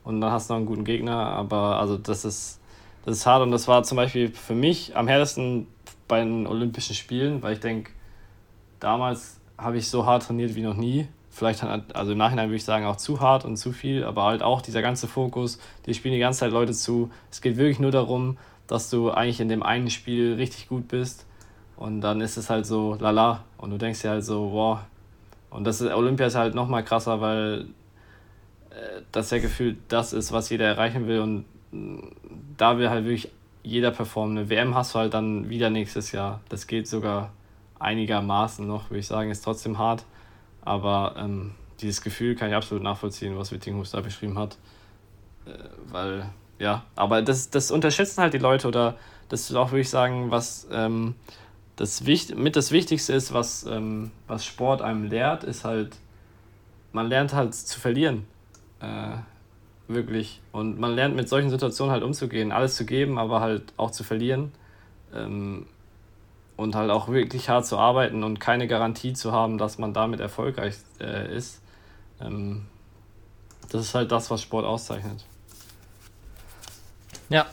[0.04, 1.16] und dann hast du noch einen guten Gegner.
[1.16, 2.60] Aber also das ist,
[3.04, 5.66] das ist hart und das war zum Beispiel für mich am härtesten
[6.08, 7.90] bei den Olympischen Spielen, weil ich denke,
[8.80, 11.08] damals habe ich so hart trainiert wie noch nie.
[11.30, 14.42] Vielleicht, also im Nachhinein würde ich sagen, auch zu hart und zu viel, aber halt
[14.42, 17.10] auch dieser ganze Fokus, die spielen die ganze Zeit Leute zu.
[17.30, 18.36] Es geht wirklich nur darum,
[18.66, 21.24] dass du eigentlich in dem einen Spiel richtig gut bist
[21.76, 24.80] und dann ist es halt so lala und du denkst dir halt so, wow.
[25.48, 27.66] Und das ist, Olympia ist halt nochmal krasser, weil
[29.10, 31.20] das ja gefühlt das ist, was jeder erreichen will.
[31.20, 31.44] Und
[32.56, 33.30] da will halt wirklich
[33.62, 34.38] jeder performen.
[34.38, 36.40] Eine WM hast du halt dann wieder nächstes Jahr.
[36.48, 37.32] Das geht sogar
[37.78, 40.04] einigermaßen noch, würde ich sagen, ist trotzdem hart.
[40.64, 44.56] Aber ähm, dieses Gefühl kann ich absolut nachvollziehen, was Wittinghus da beschrieben hat.
[45.46, 45.50] Äh,
[45.90, 48.96] weil, ja, aber das, das unterschätzen halt die Leute oder
[49.28, 51.14] das ist auch, würde ich sagen, was ähm,
[51.76, 55.96] das Wicht mit das Wichtigste ist, was, ähm, was Sport einem lehrt, ist halt,
[56.92, 58.26] man lernt halt zu verlieren.
[58.82, 59.16] Äh,
[59.88, 60.40] wirklich.
[60.52, 64.04] Und man lernt mit solchen Situationen halt umzugehen, alles zu geben, aber halt auch zu
[64.04, 64.52] verlieren.
[65.14, 65.66] Ähm,
[66.56, 70.20] und halt auch wirklich hart zu arbeiten und keine Garantie zu haben, dass man damit
[70.20, 71.62] erfolgreich äh, ist.
[72.20, 72.66] Ähm,
[73.70, 75.24] das ist halt das, was Sport auszeichnet.
[77.30, 77.46] Ja.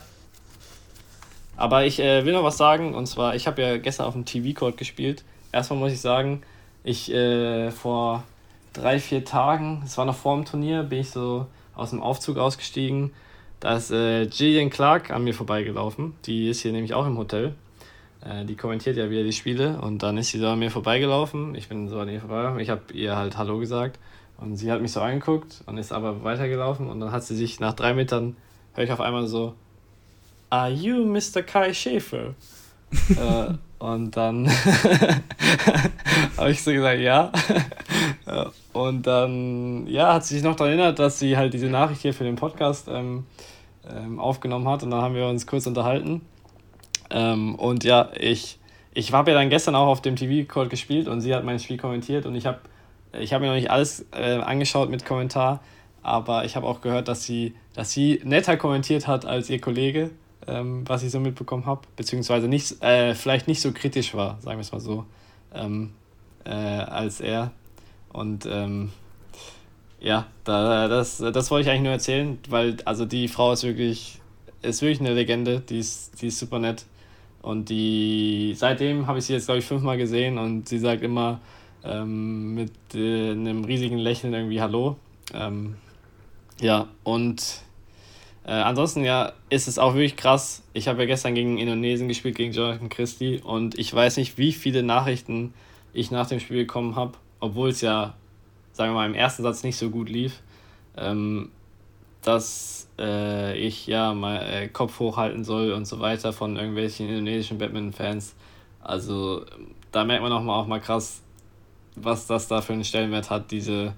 [1.56, 4.26] Aber ich äh, will noch was sagen, und zwar, ich habe ja gestern auf dem
[4.26, 5.24] TV-Court gespielt.
[5.52, 6.44] Erstmal muss ich sagen,
[6.84, 8.24] ich äh, vor
[8.80, 12.38] drei, vier Tagen, es war noch vor dem Turnier, bin ich so aus dem Aufzug
[12.38, 13.12] ausgestiegen.
[13.60, 16.14] Da ist äh, Gillian Clark an mir vorbeigelaufen.
[16.26, 17.54] Die ist hier nämlich auch im Hotel.
[18.24, 21.56] Äh, die kommentiert ja wieder die Spiele und dann ist sie so an mir vorbeigelaufen.
[21.56, 22.60] Ich bin so an ihr vorbeigelaufen.
[22.60, 24.00] Ich habe ihr halt Hallo gesagt
[24.38, 27.60] und sie hat mich so angeguckt und ist aber weitergelaufen und dann hat sie sich
[27.60, 28.38] nach drei Metern,
[28.74, 29.56] höre ich auf einmal so,
[30.50, 31.44] Are you Mr.
[31.44, 32.34] Kai Schäfer?
[33.10, 34.50] äh, und dann
[36.38, 37.32] habe ich so gesagt, ja.
[38.74, 42.14] Und dann, ja, hat sie sich noch daran erinnert, dass sie halt diese Nachricht hier
[42.14, 43.26] für den Podcast ähm,
[43.90, 46.22] ähm, aufgenommen hat und dann haben wir uns kurz unterhalten.
[47.10, 48.60] Ähm, und ja, ich,
[48.94, 51.78] ich habe ja dann gestern auch auf dem TV-Call gespielt und sie hat mein Spiel
[51.78, 52.60] kommentiert und ich habe
[53.20, 55.62] ich hab mir noch nicht alles äh, angeschaut mit Kommentar,
[56.04, 60.12] aber ich habe auch gehört, dass sie, dass sie netter kommentiert hat als ihr Kollege
[60.50, 64.58] ähm, was ich so mitbekommen habe, beziehungsweise nicht, äh, vielleicht nicht so kritisch war, sagen
[64.58, 65.06] wir es mal so,
[65.54, 65.92] ähm,
[66.46, 67.52] äh, als er.
[68.12, 68.92] Und ähm,
[70.00, 74.20] ja, da, das, das wollte ich eigentlich nur erzählen, weil also die Frau ist wirklich,
[74.62, 76.86] ist wirklich eine Legende, die ist, die ist super nett.
[77.42, 81.40] Und die seitdem habe ich sie jetzt, glaube ich, fünfmal gesehen und sie sagt immer
[81.84, 84.98] ähm, mit äh, einem riesigen Lächeln irgendwie Hallo.
[85.34, 85.76] Ähm,
[86.60, 87.62] ja, und
[88.46, 90.64] äh, ansonsten ja, ist es auch wirklich krass.
[90.74, 94.52] Ich habe ja gestern gegen Indonesien gespielt, gegen Jonathan Christie und ich weiß nicht, wie
[94.52, 95.54] viele Nachrichten
[95.94, 98.16] ich nach dem Spiel bekommen habe, obwohl es ja,
[98.74, 100.42] sagen wir mal, im ersten Satz nicht so gut lief,
[100.98, 101.52] ähm,
[102.22, 107.58] dass äh, ich ja mal äh, Kopf hochhalten soll und so weiter von irgendwelchen indonesischen
[107.58, 108.36] Badminton-Fans.
[108.82, 109.46] Also
[109.92, 111.22] da merkt man auch mal, auch mal krass,
[111.96, 113.94] was das da für einen Stellenwert hat, diese,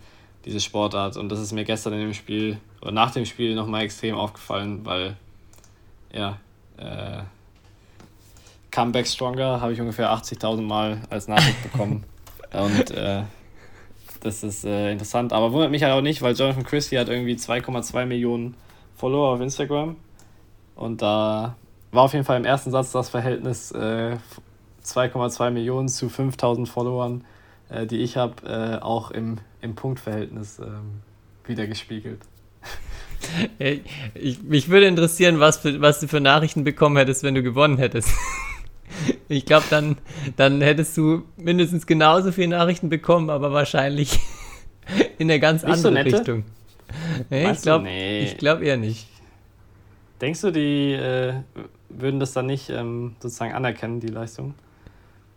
[0.46, 1.18] diese Sportart.
[1.18, 4.86] Und das ist mir gestern in dem Spiel oder nach dem Spiel nochmal extrem aufgefallen,
[4.86, 5.18] weil
[6.14, 6.38] ja,
[6.78, 7.24] äh,
[8.70, 12.04] Comeback Stronger habe ich ungefähr 80.000 Mal als Nachricht bekommen.
[12.54, 13.24] Und äh,
[14.22, 15.34] das ist äh, interessant.
[15.34, 18.56] Aber wundert mich halt auch nicht, weil Jonathan Christie hat irgendwie 2,2 Millionen
[18.96, 19.96] Follower auf Instagram.
[20.76, 21.56] Und da
[21.92, 24.18] war auf jeden Fall im ersten Satz das Verhältnis äh,
[24.84, 27.24] 2,2 Millionen zu 5000 Followern,
[27.70, 31.02] äh, die ich habe, äh, auch im, im Punktverhältnis ähm,
[31.46, 32.22] wieder gespiegelt.
[34.16, 37.78] Ich, mich würde interessieren, was, für, was du für Nachrichten bekommen hättest, wenn du gewonnen
[37.78, 38.10] hättest.
[39.30, 39.98] Ich glaube, dann,
[40.36, 44.20] dann hättest du mindestens genauso viele Nachrichten bekommen, aber wahrscheinlich
[45.18, 46.44] in eine ganz nicht andere so Richtung.
[47.30, 48.36] Nee, ich glaube nee.
[48.38, 49.08] glaub eher nicht.
[50.20, 51.34] Denkst du, die äh,
[51.90, 54.54] würden das dann nicht ähm, sozusagen anerkennen, die Leistung?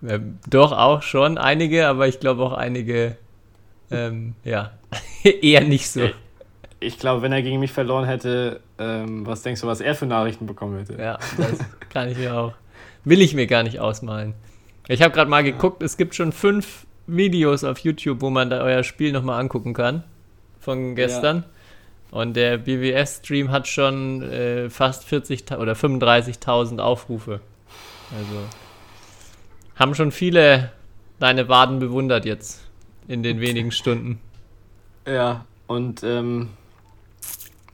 [0.02, 3.16] Ja, doch, auch schon einige, aber ich glaube auch einige,
[3.90, 4.72] ähm, ja,
[5.22, 6.10] eher nicht so
[6.84, 10.06] ich glaube, wenn er gegen mich verloren hätte, ähm, was denkst du, was er für
[10.06, 11.00] Nachrichten bekommen hätte?
[11.00, 12.52] Ja, das kann ich mir auch.
[13.04, 14.34] Will ich mir gar nicht ausmalen.
[14.88, 18.62] Ich habe gerade mal geguckt, es gibt schon fünf Videos auf YouTube, wo man da
[18.62, 20.04] euer Spiel nochmal angucken kann.
[20.60, 21.38] Von gestern.
[21.38, 22.18] Ja.
[22.18, 27.40] Und der BWS-Stream hat schon äh, fast 40 oder 35.000 Aufrufe.
[28.16, 28.38] Also
[29.76, 30.70] haben schon viele
[31.18, 32.62] deine Waden bewundert jetzt
[33.08, 34.20] in den wenigen Stunden.
[35.06, 36.50] Ja, und ähm,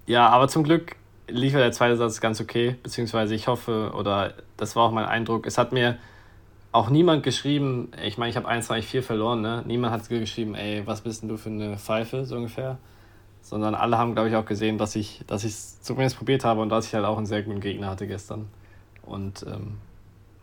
[0.07, 0.97] ja, aber zum Glück
[1.31, 5.47] lief der zweite Satz ganz okay, beziehungsweise ich hoffe, oder das war auch mein Eindruck,
[5.47, 5.99] es hat mir
[6.73, 9.65] auch niemand geschrieben, ich meine, ich habe 1, 2, 4 verloren, ne?
[9.67, 12.79] Niemand hat geschrieben, ey, was bist denn du für eine Pfeife, so ungefähr.
[13.43, 16.69] Sondern alle haben, glaube ich, auch gesehen, dass ich dass es zumindest probiert habe und
[16.69, 18.49] dass ich halt auch einen sehr guten Gegner hatte gestern.
[19.03, 19.79] Und ähm,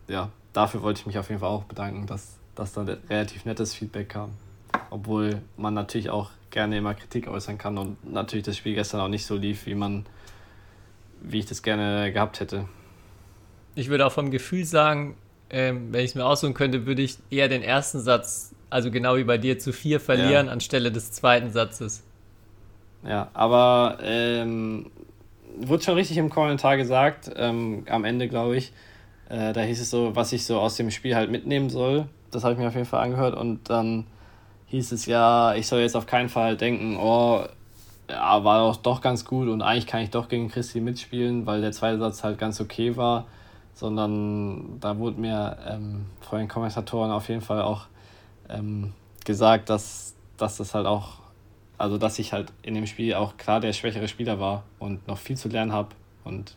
[0.08, 3.74] ja, dafür wollte ich mich auf jeden Fall auch bedanken, dass, dass da relativ nettes
[3.74, 4.30] Feedback kam.
[4.90, 9.08] Obwohl man natürlich auch gerne immer Kritik äußern kann und natürlich das Spiel gestern auch
[9.08, 10.06] nicht so lief, wie man,
[11.22, 12.64] wie ich das gerne gehabt hätte.
[13.74, 15.16] Ich würde auch vom Gefühl sagen,
[15.50, 19.16] ähm, wenn ich es mir aussuchen könnte, würde ich eher den ersten Satz, also genau
[19.16, 20.52] wie bei dir, zu vier verlieren ja.
[20.52, 22.02] anstelle des zweiten Satzes.
[23.06, 24.90] Ja, aber ähm,
[25.60, 28.72] wurde schon richtig im Kommentar gesagt, ähm, am Ende glaube ich,
[29.28, 32.08] äh, da hieß es so, was ich so aus dem Spiel halt mitnehmen soll.
[32.30, 34.06] Das habe ich mir auf jeden Fall angehört und dann
[34.66, 37.44] hieß es ja, ich soll jetzt auf keinen Fall denken, oh,
[38.08, 41.60] ja, war doch, doch ganz gut und eigentlich kann ich doch gegen Christi mitspielen, weil
[41.60, 43.26] der zweite Satz halt ganz okay war,
[43.74, 47.86] sondern da wurde mir ähm, von den Kommentatoren auf jeden Fall auch
[48.48, 48.92] ähm,
[49.24, 51.18] gesagt, dass, dass das halt auch,
[51.76, 55.18] also dass ich halt in dem Spiel auch klar der schwächere Spieler war und noch
[55.18, 55.90] viel zu lernen habe
[56.24, 56.56] und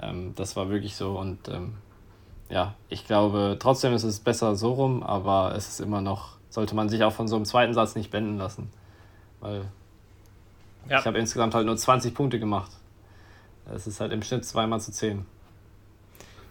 [0.00, 1.74] ähm, das war wirklich so und ähm,
[2.48, 6.76] ja, ich glaube, trotzdem ist es besser so rum, aber es ist immer noch, sollte
[6.76, 8.70] man sich auch von so einem zweiten Satz nicht blenden lassen,
[9.40, 9.64] weil
[10.88, 11.00] ja.
[11.00, 12.70] ich habe insgesamt halt nur 20 Punkte gemacht.
[13.74, 15.26] Es ist halt im Schnitt zweimal zu 10.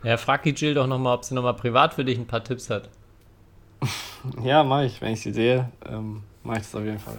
[0.03, 2.69] Ja, frag die Jill doch nochmal, ob sie nochmal privat für dich ein paar Tipps
[2.69, 2.89] hat.
[4.43, 5.01] ja, mach ich.
[5.01, 7.17] Wenn ich sie sehe, ähm, mache ich das auf jeden Fall.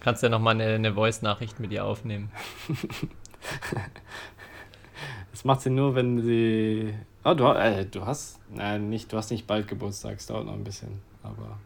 [0.00, 2.30] Kannst ja nochmal eine, eine Voice-Nachricht mit ihr aufnehmen.
[5.30, 6.94] das macht sie nur, wenn sie.
[7.24, 8.38] Oh, du, äh, du hast.
[8.50, 11.00] Nein, nicht, du hast nicht bald Geburtstag, es dauert noch ein bisschen.
[11.22, 11.58] Aber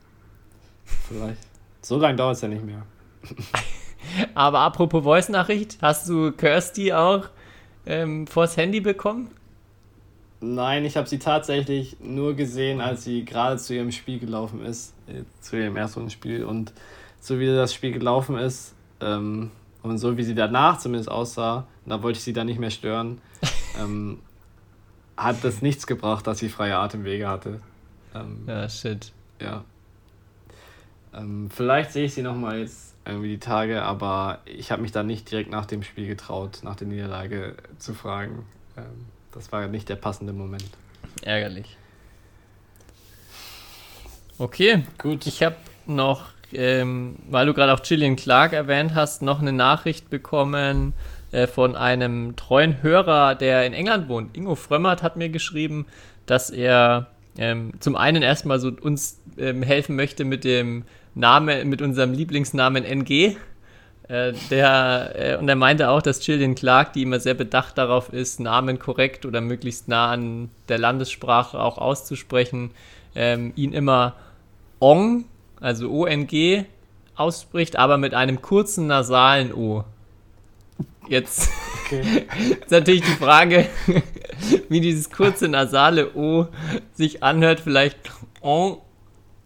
[0.84, 1.42] vielleicht.
[1.80, 2.82] So lange dauert es ja nicht mehr.
[4.34, 7.26] aber apropos Voice-Nachricht, hast du Kirsty auch
[7.86, 9.30] ähm, vors Handy bekommen?
[10.40, 14.94] Nein, ich habe sie tatsächlich nur gesehen, als sie gerade zu ihrem Spiel gelaufen ist,
[15.06, 16.44] äh, zu ihrem ersten Spiel.
[16.44, 16.72] Und
[17.20, 19.50] so wie das Spiel gelaufen ist ähm,
[19.82, 23.20] und so wie sie danach zumindest aussah, da wollte ich sie dann nicht mehr stören,
[23.80, 24.18] ähm,
[25.16, 27.60] hat das nichts gebracht, dass sie freie Atemwege hatte.
[28.14, 29.12] Ähm, ja, shit.
[29.40, 29.64] Ja.
[31.14, 35.02] Ähm, vielleicht sehe ich sie nochmal jetzt irgendwie die Tage, aber ich habe mich da
[35.02, 38.46] nicht direkt nach dem Spiel getraut, nach der Niederlage zu fragen.
[38.76, 40.64] Ähm, das war nicht der passende Moment.
[41.22, 41.76] Ärgerlich.
[44.38, 45.26] Okay, gut.
[45.26, 50.10] Ich habe noch, ähm, weil du gerade auch Gillian Clark erwähnt hast, noch eine Nachricht
[50.10, 50.92] bekommen
[51.30, 54.36] äh, von einem treuen Hörer, der in England wohnt.
[54.36, 55.86] Ingo Frömmert hat mir geschrieben,
[56.26, 61.82] dass er ähm, zum einen erstmal so uns ähm, helfen möchte mit dem Namen, mit
[61.82, 63.36] unserem Lieblingsnamen NG.
[64.08, 68.12] Äh, der, äh, und er meinte auch, dass Gillian Clark, die immer sehr bedacht darauf
[68.12, 72.72] ist, Namen korrekt oder möglichst nah an der Landessprache auch auszusprechen,
[73.14, 74.14] ähm, ihn immer
[74.78, 75.24] Ong,
[75.60, 76.64] also O-N-G,
[77.16, 79.84] ausspricht, aber mit einem kurzen nasalen O.
[81.08, 81.48] Jetzt
[81.84, 82.26] okay.
[82.60, 83.66] ist natürlich die Frage,
[84.68, 86.48] wie dieses kurze nasale O
[86.92, 87.60] sich anhört.
[87.60, 88.10] Vielleicht
[88.42, 88.78] On,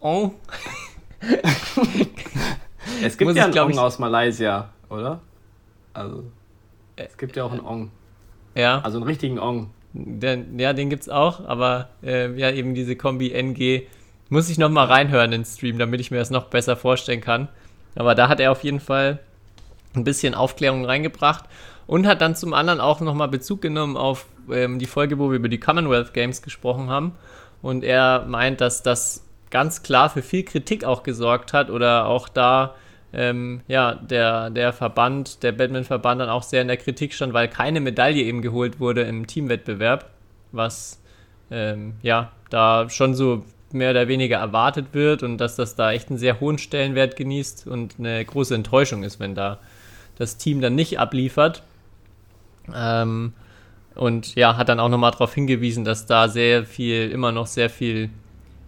[0.01, 0.33] On.
[3.03, 5.21] Es gibt ja einen Ong ich, aus Malaysia, oder?
[5.93, 6.25] Also,
[6.97, 7.91] es gibt ja auch einen Ong.
[8.55, 8.81] Ja.
[8.81, 9.71] Also einen richtigen Ong.
[9.93, 13.87] Den, ja, den gibt's auch, aber äh, ja, eben diese Kombi NG.
[14.31, 17.49] Muss ich nochmal reinhören in den Stream, damit ich mir das noch besser vorstellen kann.
[17.95, 19.21] Aber da hat er auf jeden Fall
[19.95, 21.45] ein bisschen Aufklärung reingebracht
[21.87, 25.37] und hat dann zum anderen auch nochmal Bezug genommen auf ähm, die Folge, wo wir
[25.37, 27.13] über die Commonwealth Games gesprochen haben.
[27.63, 32.29] Und er meint, dass das ganz klar für viel Kritik auch gesorgt hat oder auch
[32.29, 32.75] da
[33.13, 37.49] ähm, ja, der, der Verband, der Batman-Verband dann auch sehr in der Kritik stand, weil
[37.49, 40.11] keine Medaille eben geholt wurde im Teamwettbewerb,
[40.53, 41.01] was
[41.51, 46.09] ähm, ja da schon so mehr oder weniger erwartet wird und dass das da echt
[46.09, 49.59] einen sehr hohen Stellenwert genießt und eine große Enttäuschung ist, wenn da
[50.17, 51.63] das Team dann nicht abliefert.
[52.75, 53.33] Ähm,
[53.95, 57.69] und ja, hat dann auch nochmal darauf hingewiesen, dass da sehr viel, immer noch sehr
[57.69, 58.11] viel,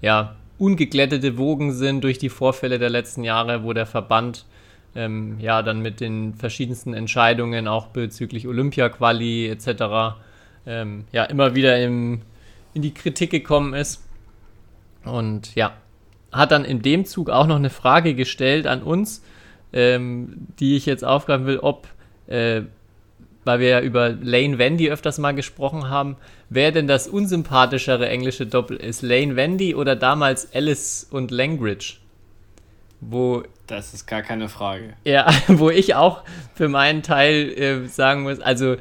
[0.03, 4.45] ja, ungeglättete Wogen sind durch die Vorfälle der letzten Jahre, wo der Verband
[4.95, 10.19] ähm, ja dann mit den verschiedensten Entscheidungen auch bezüglich Olympia-Quali etc.
[10.67, 12.23] Ähm, ja immer wieder im,
[12.75, 14.07] in die Kritik gekommen ist.
[15.05, 15.73] Und ja,
[16.31, 19.25] hat dann in dem Zug auch noch eine Frage gestellt an uns,
[19.73, 21.89] ähm, die ich jetzt aufgreifen will, ob
[22.27, 22.63] äh,
[23.45, 26.17] weil wir ja über Lane Wendy öfters mal gesprochen haben,
[26.49, 29.03] wer denn das unsympathischere englische Doppel ist.
[29.03, 31.95] Lane Wendy oder damals Alice und Langridge?
[33.01, 33.43] Wo.
[33.67, 34.95] Das ist gar keine Frage.
[35.05, 36.23] Ja, wo ich auch
[36.55, 38.77] für meinen Teil äh, sagen muss, also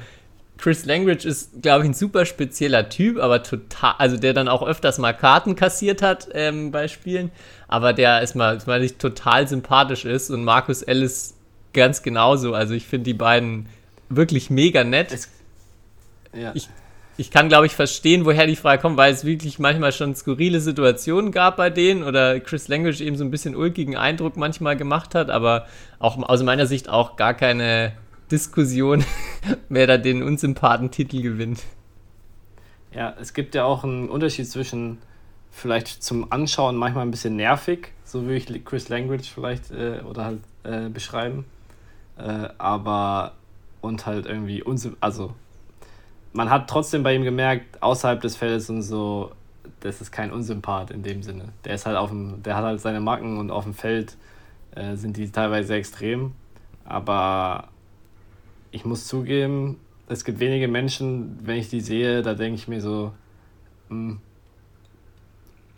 [0.58, 4.62] Chris Langridge ist, glaube ich, ein super spezieller Typ, aber total, also der dann auch
[4.62, 7.32] öfters mal Karten kassiert hat ähm, bei Spielen,
[7.70, 11.36] aber der ist mal, mal total sympathisch ist und Markus Ellis
[11.72, 12.54] ganz genauso.
[12.54, 13.68] Also ich finde die beiden
[14.10, 15.12] wirklich mega nett.
[15.12, 15.30] Es,
[16.34, 16.52] ja.
[16.54, 16.70] Ich,
[17.18, 20.62] ich kann, glaube ich, verstehen, woher die Frage kommt, weil es wirklich manchmal schon skurrile
[20.62, 25.16] Situationen gab bei denen oder Chris Language eben so ein bisschen ulkigen Eindruck manchmal gemacht
[25.16, 25.68] hat, aber
[26.00, 27.94] auch aus meiner Sicht auch gar keine
[28.32, 29.04] Diskussion,
[29.70, 31.62] wer da den Unsympathentitel gewinnt.
[32.94, 35.00] Ja, es gibt ja auch einen Unterschied zwischen
[35.52, 40.26] vielleicht zum Anschauen manchmal ein bisschen nervig, so würde ich Chris Language vielleicht äh, oder
[40.26, 41.46] halt äh, beschreiben,
[42.18, 43.34] äh, aber
[43.82, 44.64] und halt irgendwie
[45.00, 45.34] also
[46.34, 49.32] man hat trotzdem bei ihm gemerkt, außerhalb des Feldes und so,
[49.80, 51.46] das ist kein Unsympath in dem Sinne.
[51.66, 54.16] Der ist halt auf dem, der hat halt seine Macken und auf dem Feld
[54.76, 56.34] äh, sind die teilweise extrem.
[56.86, 57.70] Aber
[58.72, 59.78] ich muss zugeben,
[60.08, 63.12] es gibt wenige Menschen, wenn ich die sehe, da denke ich mir so,
[63.90, 64.18] mh,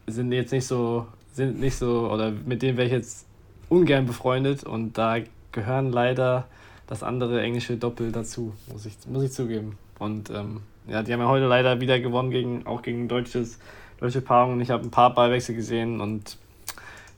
[0.07, 3.25] sind jetzt nicht so, sind nicht so, oder mit denen wäre ich jetzt
[3.69, 5.17] ungern befreundet und da
[5.51, 6.47] gehören leider
[6.91, 9.77] das andere englische Doppel dazu, muss ich, muss ich zugeben.
[9.97, 13.59] Und ähm, ja, die haben ja heute leider wieder gewonnen, gegen, auch gegen deutsches,
[13.97, 14.59] deutsche Paarungen.
[14.59, 16.37] Ich habe ein paar Ballwechsel gesehen und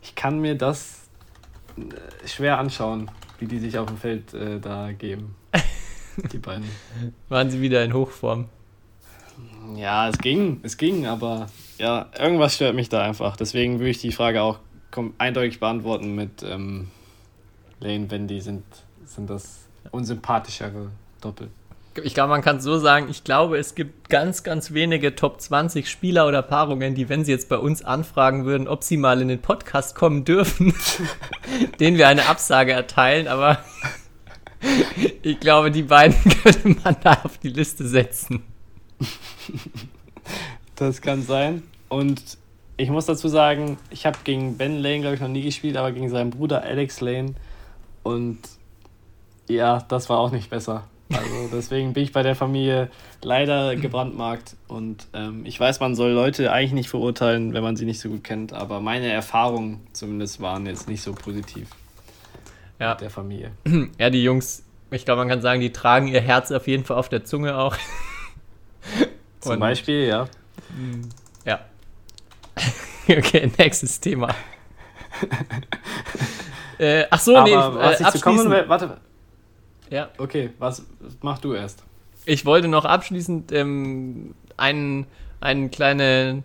[0.03, 1.07] ich kann mir das
[1.75, 3.09] äh, schwer anschauen,
[3.39, 5.33] wie die sich auf dem Feld äh, da geben.
[6.31, 6.69] Die beiden.
[7.29, 8.45] Waren sie wieder in Hochform?
[9.75, 11.47] Ja, es ging, es ging, aber
[11.79, 13.37] ja, irgendwas stört mich da einfach.
[13.37, 14.59] Deswegen würde ich die Frage auch
[15.17, 16.89] eindeutig beantworten mit ähm,
[17.79, 18.63] Lane Wendy sind,
[19.05, 20.91] sind das unsympathischere
[21.21, 21.49] Doppel.
[22.03, 25.39] Ich glaube, man kann es so sagen, ich glaube, es gibt ganz, ganz wenige Top
[25.39, 29.21] 20 Spieler oder Paarungen, die, wenn sie jetzt bei uns anfragen würden, ob sie mal
[29.21, 30.73] in den Podcast kommen dürfen,
[31.79, 33.59] denen wir eine Absage erteilen, aber
[35.21, 38.41] ich glaube, die beiden könnte man da auf die Liste setzen.
[40.75, 41.61] Das kann sein.
[41.89, 42.37] Und
[42.77, 45.91] ich muss dazu sagen, ich habe gegen Ben Lane, glaube ich, noch nie gespielt, aber
[45.91, 47.35] gegen seinen Bruder Alex Lane.
[48.01, 48.39] Und
[49.47, 50.83] ja, das war auch nicht besser.
[51.11, 52.89] Also deswegen bin ich bei der Familie
[53.21, 54.55] leider gebrandmarkt.
[54.67, 58.09] Und ähm, ich weiß, man soll Leute eigentlich nicht verurteilen, wenn man sie nicht so
[58.09, 58.53] gut kennt.
[58.53, 61.69] Aber meine Erfahrungen zumindest waren jetzt nicht so positiv.
[62.79, 62.91] Ja.
[62.91, 63.51] Mit der Familie.
[63.99, 66.97] Ja, die Jungs, ich glaube, man kann sagen, die tragen ihr Herz auf jeden Fall
[66.97, 67.75] auf der Zunge auch.
[69.39, 70.27] Zum Beispiel, ja.
[71.45, 71.59] Ja.
[73.09, 74.33] okay, nächstes Thema.
[76.77, 78.97] äh, ach so, Aber nee, was äh, ich zu kommen, warte,
[79.89, 80.09] ja.
[80.17, 80.85] Okay, was
[81.21, 81.83] mach du erst?
[82.25, 85.07] Ich wollte noch abschließend ähm, einen,
[85.41, 86.43] eine kleine,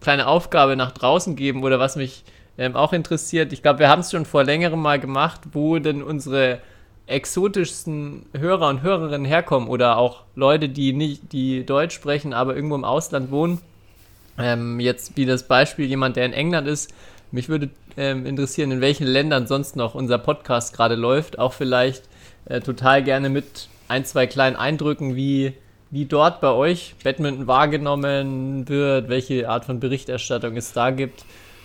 [0.00, 2.24] kleine Aufgabe nach draußen geben oder was mich
[2.58, 3.52] ähm, auch interessiert.
[3.52, 6.60] Ich glaube, wir haben es schon vor längerem mal gemacht, wo denn unsere
[7.06, 12.74] exotischsten Hörer und Hörerinnen herkommen oder auch Leute, die nicht, die Deutsch sprechen, aber irgendwo
[12.74, 13.60] im Ausland wohnen.
[14.38, 16.92] Ähm, jetzt wie das Beispiel jemand, der in England ist.
[17.30, 21.38] Mich würde ähm, interessieren, in welchen Ländern sonst noch unser Podcast gerade läuft.
[21.38, 22.04] Auch vielleicht
[22.46, 25.52] äh, total gerne mit ein, zwei kleinen Eindrücken, wie,
[25.90, 31.24] wie dort bei euch Badminton wahrgenommen wird, welche Art von Berichterstattung es da gibt.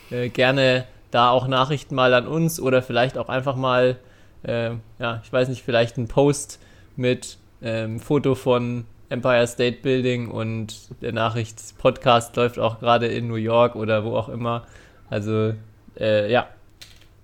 [0.10, 3.98] Äh, gerne da auch Nachrichten mal an uns oder vielleicht auch einfach mal,
[4.44, 6.60] äh, ja, ich weiß nicht, vielleicht ein Post
[6.96, 13.28] mit ähm, Foto von Empire State Building und der Nachricht Podcast läuft auch gerade in
[13.28, 14.66] New York oder wo auch immer.
[15.10, 15.54] Also
[16.00, 16.48] äh, ja,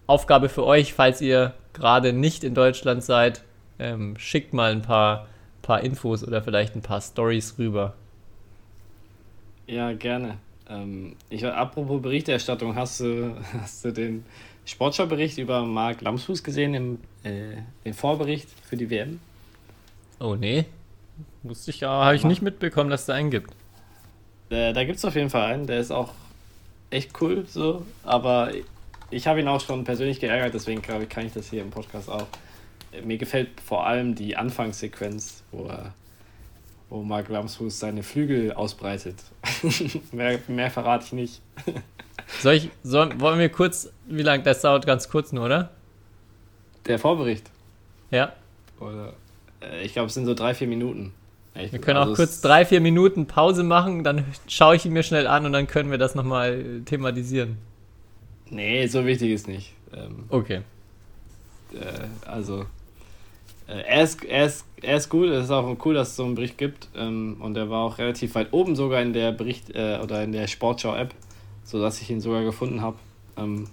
[0.05, 3.41] Aufgabe für euch, falls ihr gerade nicht in Deutschland seid,
[3.79, 5.27] ähm, schickt mal ein paar,
[5.61, 7.93] paar Infos oder vielleicht ein paar Stories rüber.
[9.67, 10.37] Ja, gerne.
[10.69, 14.25] Ähm, ich, apropos Berichterstattung, hast du, hast du den
[14.65, 19.19] Sportschau-Bericht über Marc Lamsfuß gesehen, im, äh, den Vorbericht für die WM?
[20.19, 20.65] Oh nee,
[21.43, 23.51] wusste ich ja, habe ich nicht mitbekommen, dass es da einen gibt.
[24.49, 26.13] Äh, da gibt es auf jeden Fall einen, der ist auch
[26.89, 28.51] echt cool so, aber
[29.09, 31.69] ich habe ihn auch schon persönlich geärgert, deswegen glaube ich, kann ich das hier im
[31.69, 32.27] Podcast auch
[33.03, 35.93] mir gefällt vor allem die Anfangssequenz, wo, er,
[36.89, 39.15] wo Mark Lamsfuß seine Flügel ausbreitet.
[40.11, 41.41] mehr, mehr verrate ich nicht.
[42.41, 45.71] Soll ich, soll, wollen wir kurz, wie lange, das dauert ganz kurz nur, oder?
[46.85, 47.49] Der Vorbericht.
[48.11, 48.33] Ja.
[48.79, 49.13] Oder,
[49.61, 51.13] äh, ich glaube, es sind so drei, vier Minuten.
[51.55, 54.93] Ich, wir können also auch kurz drei, vier Minuten Pause machen, dann schaue ich ihn
[54.93, 57.57] mir schnell an und dann können wir das nochmal thematisieren.
[58.49, 59.73] Nee, so wichtig ist nicht.
[59.93, 60.61] Ähm, okay.
[61.73, 62.65] Äh, also,
[63.67, 66.35] er, ist, er, ist, er ist gut, es ist auch cool, dass es so einen
[66.35, 66.87] Bericht gibt.
[66.95, 70.31] Ähm, und er war auch relativ weit oben sogar in der Bericht äh, oder in
[70.31, 71.13] der Sportschau-App,
[71.63, 72.97] sodass ich ihn sogar gefunden habe.
[73.35, 73.67] Ähm,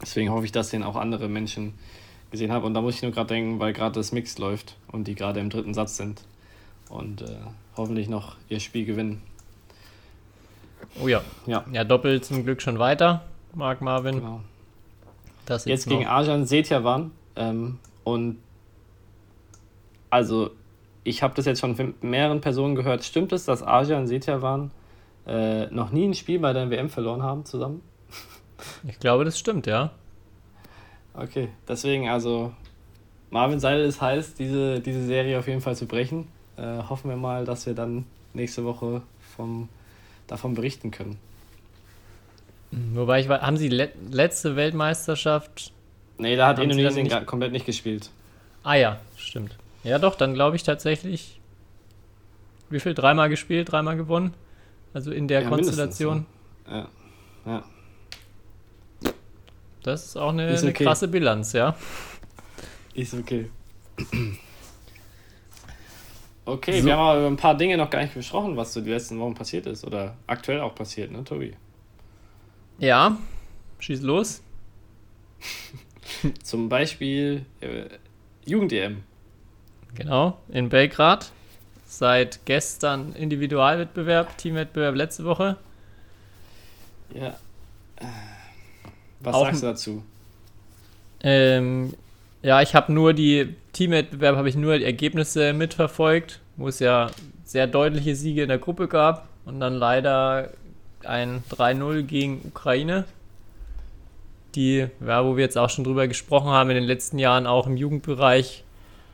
[0.00, 1.74] deswegen hoffe ich, dass den auch andere Menschen
[2.30, 2.64] gesehen haben.
[2.64, 5.38] Und da muss ich nur gerade denken, weil gerade das Mix läuft und die gerade
[5.38, 6.22] im dritten Satz sind.
[6.88, 7.36] Und äh,
[7.76, 9.22] hoffentlich noch ihr Spiel gewinnen.
[11.00, 11.22] Oh ja.
[11.46, 13.22] Ja, ja doppelt zum Glück schon weiter,
[13.54, 14.16] Marc Marvin.
[14.16, 14.40] Genau.
[15.46, 17.12] Das jetzt, jetzt gegen Arjan Setjavan.
[17.36, 18.38] Ähm, und
[20.12, 20.50] also
[21.04, 23.02] ich habe das jetzt schon von mehreren Personen gehört.
[23.02, 24.70] Stimmt es, dass Asia und Setjavan
[25.26, 27.82] äh, noch nie ein Spiel bei der WM verloren haben zusammen?
[28.86, 29.90] Ich glaube, das stimmt, ja.
[31.14, 32.52] Okay, deswegen also
[33.30, 36.28] Marvin Seidel ist heiß, diese, diese Serie auf jeden Fall zu brechen.
[36.56, 38.04] Äh, hoffen wir mal, dass wir dann
[38.34, 39.02] nächste Woche
[39.34, 39.68] vom,
[40.28, 41.18] davon berichten können.
[42.70, 45.72] Wobei ich haben sie le letzte Weltmeisterschaft?
[46.18, 48.10] Nee, da hat Indonesien komplett nicht gespielt.
[48.62, 49.56] Ah ja, stimmt.
[49.84, 51.40] Ja, doch, dann glaube ich tatsächlich.
[52.70, 52.94] Wie viel?
[52.94, 54.34] Dreimal gespielt, dreimal gewonnen?
[54.94, 56.26] Also in der ja, Konstellation.
[56.68, 56.88] Ja.
[57.46, 57.64] ja.
[59.82, 60.68] Das ist auch eine, ist okay.
[60.68, 61.76] eine krasse Bilanz, ja.
[62.94, 63.50] Ist okay.
[66.44, 66.86] Okay, so.
[66.86, 69.18] wir haben aber über ein paar Dinge noch gar nicht besprochen, was so die letzten
[69.20, 71.54] Wochen passiert ist oder aktuell auch passiert, ne, Tobi?
[72.78, 73.16] Ja,
[73.78, 74.42] schieß los.
[76.42, 77.84] Zum Beispiel äh,
[78.44, 79.04] Jugend-EM.
[79.94, 81.30] Genau, in Belgrad.
[81.86, 85.56] Seit gestern Individualwettbewerb, Teamwettbewerb letzte Woche.
[87.14, 87.36] Ja.
[89.20, 90.04] Was Auch, sagst du dazu?
[91.22, 91.94] Ähm,
[92.42, 97.10] ja, ich habe nur die Teamwettbewerb, habe ich nur die Ergebnisse mitverfolgt, wo es ja
[97.44, 100.50] sehr deutliche Siege in der Gruppe gab und dann leider
[101.04, 103.04] ein 3-0 gegen Ukraine
[104.54, 107.66] die, ja, wo wir jetzt auch schon drüber gesprochen haben, in den letzten Jahren auch
[107.66, 108.61] im Jugendbereich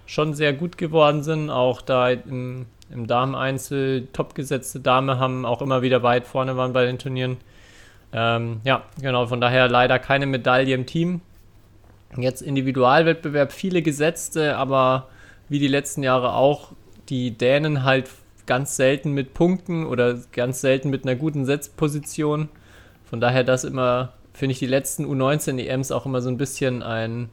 [0.08, 1.50] schon sehr gut geworden sind.
[1.50, 6.86] Auch da im, im Dameneinzel topgesetzte Dame haben auch immer wieder weit vorne waren bei
[6.86, 7.36] den Turnieren.
[8.12, 11.20] Ähm, ja, genau, von daher leider keine Medaille im Team.
[12.16, 15.08] Jetzt Individualwettbewerb, viele gesetzte, aber
[15.50, 16.72] wie die letzten Jahre auch
[17.10, 18.08] die Dänen halt
[18.46, 22.48] ganz selten mit Punkten oder ganz selten mit einer guten Setzposition.
[23.04, 27.28] Von daher das immer finde ich die letzten U19-EMs auch immer so ein bisschen ein,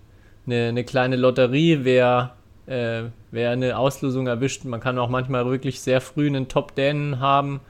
[0.46, 2.36] eine, eine kleine Lotterie, wer,
[2.68, 4.66] äh, wer eine Auslosung erwischt.
[4.66, 7.62] Man kann auch manchmal wirklich sehr früh einen Top-Dänen haben.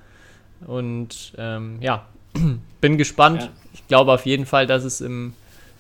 [0.66, 2.06] Und ähm, ja,
[2.82, 3.44] bin gespannt.
[3.44, 3.50] Ja.
[3.74, 5.34] Ich glaube auf jeden Fall, dass es im,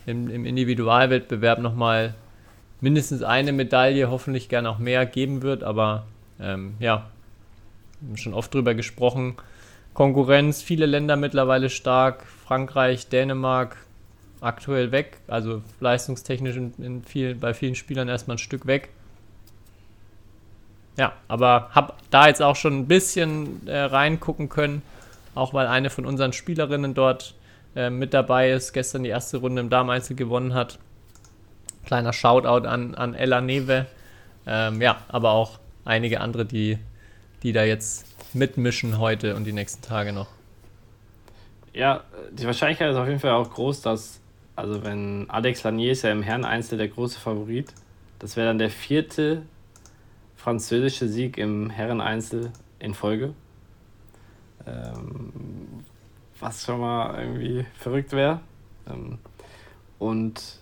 [0.05, 2.13] im, im Individualwettbewerb nochmal
[2.81, 5.63] mindestens eine Medaille, hoffentlich gerne auch mehr geben wird.
[5.63, 6.05] Aber
[6.39, 7.09] ähm, ja,
[8.15, 9.35] schon oft drüber gesprochen.
[9.93, 12.25] Konkurrenz, viele Länder mittlerweile stark.
[12.25, 13.77] Frankreich, Dänemark
[14.41, 18.89] aktuell weg, also leistungstechnisch in, in viel, bei vielen Spielern erstmal ein Stück weg.
[20.97, 24.81] Ja, aber habe da jetzt auch schon ein bisschen äh, reingucken können,
[25.33, 27.35] auch weil eine von unseren Spielerinnen dort
[27.75, 30.79] äh, mit dabei ist, gestern die erste Runde im Dameneinzel gewonnen hat.
[31.85, 33.85] Kleiner Shoutout an, an Ella Neve.
[34.47, 36.77] Ähm, ja, aber auch einige andere, die,
[37.43, 40.27] die da jetzt mitmischen heute und die nächsten Tage noch.
[41.73, 44.21] Ja, die Wahrscheinlichkeit ist auf jeden Fall auch groß, dass,
[44.55, 47.73] also wenn Alex Lanier ist ja im Herren-Einzel der große Favorit,
[48.19, 49.41] das wäre dann der vierte
[50.45, 53.33] französische Sieg im Herren-Einzel in Folge.
[54.67, 55.33] Ähm,
[56.39, 58.41] was schon mal irgendwie verrückt wäre.
[58.87, 59.17] Ähm,
[59.97, 60.59] und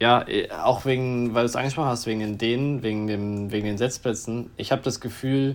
[0.00, 0.24] ja,
[0.64, 4.50] auch wegen, weil du es angesprochen hast, wegen den Dänen, wegen, dem, wegen den Setzplätzen.
[4.56, 5.54] Ich habe das Gefühl,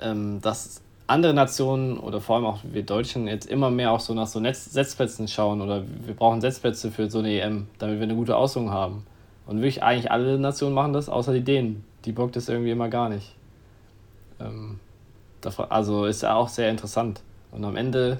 [0.00, 4.14] ähm, dass andere Nationen oder vor allem auch wir Deutschen jetzt immer mehr auch so
[4.14, 8.04] nach so Netz Setzplätzen schauen oder wir brauchen Setzplätze für so eine EM, damit wir
[8.04, 9.04] eine gute Auslosung haben.
[9.46, 11.84] Und wirklich eigentlich alle Nationen machen das, außer die Dänen.
[12.04, 13.34] Die bockt das irgendwie immer gar nicht.
[14.40, 14.78] Ähm,
[15.68, 17.22] also ist ja auch sehr interessant.
[17.52, 18.18] Und am Ende,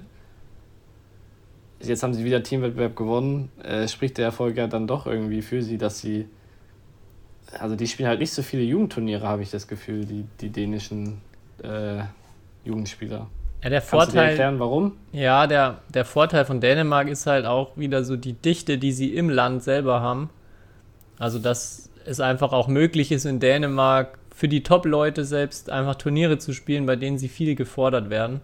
[1.80, 5.62] jetzt haben sie wieder Teamwettbewerb gewonnen, äh, spricht der Erfolg ja dann doch irgendwie für
[5.62, 6.28] sie, dass sie,
[7.58, 11.20] also die spielen halt nicht so viele Jugendturniere, habe ich das Gefühl, die, die dänischen
[11.62, 12.02] äh,
[12.64, 13.28] Jugendspieler.
[13.62, 13.98] Ja, der Vorteil.
[13.98, 14.92] Kannst du dir erklären, warum?
[15.12, 19.14] Ja, der, der Vorteil von Dänemark ist halt auch wieder so die Dichte, die sie
[19.14, 20.28] im Land selber haben.
[21.18, 26.38] Also, dass es einfach auch möglich ist, in Dänemark für die Top-Leute selbst einfach Turniere
[26.38, 28.40] zu spielen, bei denen sie viel gefordert werden.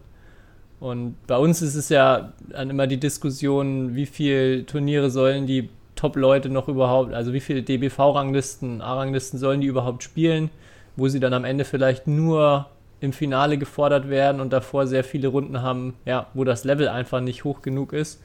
[0.78, 5.68] Und bei uns ist es ja dann immer die Diskussion, wie viele Turniere sollen die
[5.94, 10.48] Top-Leute noch überhaupt, also wie viele DBV-Ranglisten, A-Ranglisten sollen die überhaupt spielen,
[10.96, 12.66] wo sie dann am Ende vielleicht nur
[13.00, 17.20] im Finale gefordert werden und davor sehr viele Runden haben, ja, wo das Level einfach
[17.20, 18.22] nicht hoch genug ist.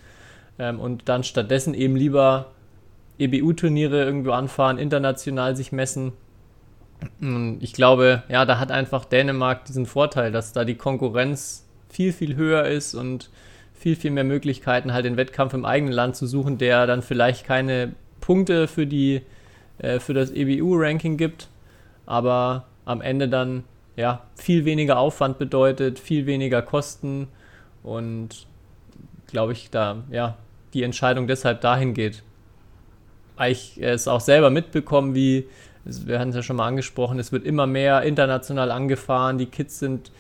[0.58, 2.52] Ähm, und dann stattdessen eben lieber
[3.20, 6.14] EBU-Turniere irgendwo anfahren, international sich messen.
[7.22, 12.14] Und ich glaube, ja, da hat einfach Dänemark diesen Vorteil, dass da die Konkurrenz viel,
[12.14, 13.30] viel höher ist und
[13.74, 17.46] viel, viel mehr Möglichkeiten, halt den Wettkampf im eigenen Land zu suchen, der dann vielleicht
[17.46, 19.22] keine Punkte für, die,
[19.78, 21.50] äh, für das EBU-Ranking gibt,
[22.06, 23.64] aber am Ende dann
[23.96, 27.28] ja, viel weniger Aufwand bedeutet, viel weniger Kosten
[27.84, 28.48] und
[29.28, 30.38] glaube ich, da ja,
[30.74, 32.24] die Entscheidung deshalb dahin geht.
[33.38, 35.48] Weil ich es auch selber mitbekommen, wie,
[35.84, 39.80] wir hatten es ja schon mal angesprochen, es wird immer mehr international angefahren, die Kids
[39.80, 40.12] sind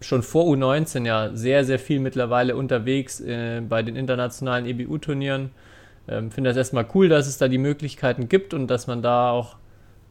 [0.00, 5.50] schon vor U19 ja sehr, sehr viel mittlerweile unterwegs äh, bei den internationalen EBU-Turnieren.
[6.08, 9.30] Ähm, Finde das erstmal cool, dass es da die Möglichkeiten gibt und dass man da
[9.30, 9.56] auch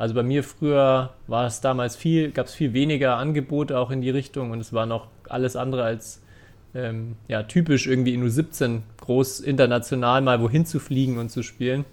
[0.01, 4.01] also bei mir früher war es damals viel, gab es viel weniger Angebote auch in
[4.01, 6.23] die Richtung und es war noch alles andere als
[6.73, 11.85] ähm, ja, typisch irgendwie in U17 groß international mal wohin zu fliegen und zu spielen.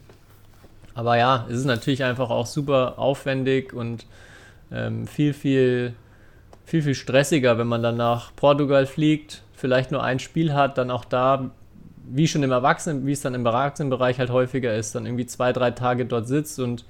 [0.98, 4.04] Aber ja, es ist natürlich einfach auch super aufwendig und
[4.72, 5.94] ähm, viel, viel,
[6.64, 10.90] viel, viel stressiger, wenn man dann nach Portugal fliegt, vielleicht nur ein Spiel hat, dann
[10.90, 11.52] auch da,
[12.10, 15.52] wie schon im Erwachsenen, wie es dann im Erwachsenenbereich halt häufiger ist, dann irgendwie zwei,
[15.52, 16.84] drei Tage dort sitzt und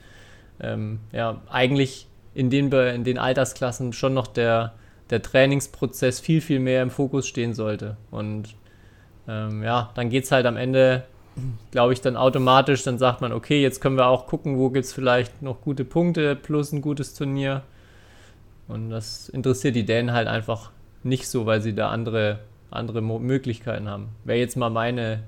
[0.58, 4.72] ähm, ja, eigentlich in den, in den Altersklassen schon noch der,
[5.10, 7.98] der Trainingsprozess viel, viel mehr im Fokus stehen sollte.
[8.10, 8.54] Und
[9.28, 11.04] ähm, ja, dann geht es halt am Ende,
[11.70, 14.86] glaube ich, dann automatisch, dann sagt man, okay, jetzt können wir auch gucken, wo gibt
[14.86, 17.62] es vielleicht noch gute Punkte plus ein gutes Turnier.
[18.66, 20.70] Und das interessiert die Dänen halt einfach
[21.02, 24.08] nicht so, weil sie da andere, andere Möglichkeiten haben.
[24.24, 25.22] Wäre jetzt mal meine,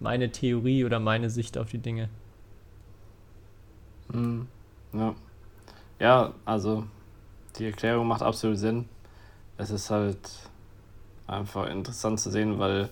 [0.00, 2.08] meine Theorie oder meine Sicht auf die Dinge.
[4.12, 4.46] Mhm.
[4.92, 5.14] Ja.
[5.98, 6.84] ja, also
[7.58, 8.88] die Erklärung macht absolut Sinn.
[9.58, 10.18] Es ist halt
[11.26, 12.88] einfach interessant zu sehen, weil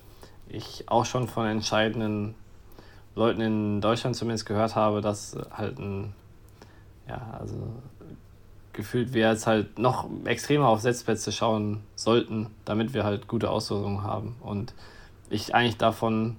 [0.48, 2.34] ich auch schon von entscheidenden
[3.14, 6.14] Leuten in Deutschland zumindest gehört habe, dass halt ein,
[7.08, 7.56] ja, also
[8.72, 14.02] gefühlt wir jetzt halt noch extremer auf Setzplätze schauen sollten, damit wir halt gute Ausrüstung
[14.02, 14.36] haben.
[14.40, 14.74] Und
[15.30, 16.36] ich eigentlich davon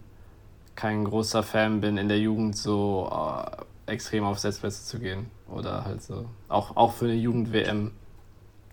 [0.75, 5.27] kein großer Fan bin, in der Jugend so äh, extrem auf Setzplätze zu gehen.
[5.47, 7.91] Oder halt so, auch, auch für eine Jugend-WM.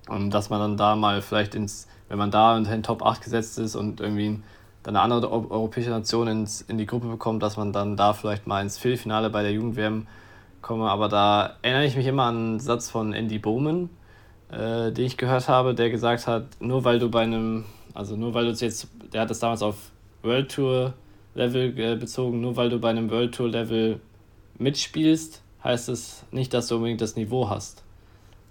[0.09, 3.23] Und dass man dann da mal vielleicht ins, wenn man da in den Top 8
[3.23, 4.43] gesetzt ist und irgendwie
[4.83, 8.47] dann eine andere europäische Nation ins, in die Gruppe bekommt, dass man dann da vielleicht
[8.47, 10.07] mal ins Viertelfinale bei der Jugend-WM
[10.61, 10.91] komme.
[10.91, 13.91] Aber da erinnere ich mich immer an einen Satz von Andy Bowman,
[14.51, 17.65] äh, den ich gehört habe, der gesagt hat, nur weil du bei einem,
[17.95, 19.77] also nur weil du jetzt, der hat das damals auf
[20.23, 20.95] World Tour
[21.35, 24.01] Level äh, bezogen, nur weil du bei einem World Tour Level
[24.59, 27.83] mitspielst, heißt es nicht, dass du unbedingt das Niveau hast.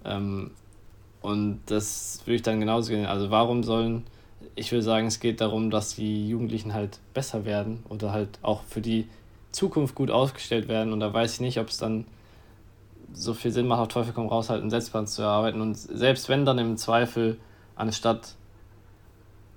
[0.06, 0.52] Ähm,
[1.22, 3.06] und das würde ich dann genauso sehen.
[3.06, 4.04] Also warum sollen,
[4.56, 8.64] ich würde sagen, es geht darum, dass die Jugendlichen halt besser werden oder halt auch
[8.64, 9.08] für die
[9.52, 10.93] Zukunft gut aufgestellt werden.
[10.93, 12.06] Und da weiß ich nicht, ob es dann
[13.14, 15.62] so viel Sinn macht, auf Teufel komm raus, halt einen Setzplan zu erarbeiten.
[15.62, 17.38] Und selbst wenn dann im Zweifel
[17.76, 18.36] anstatt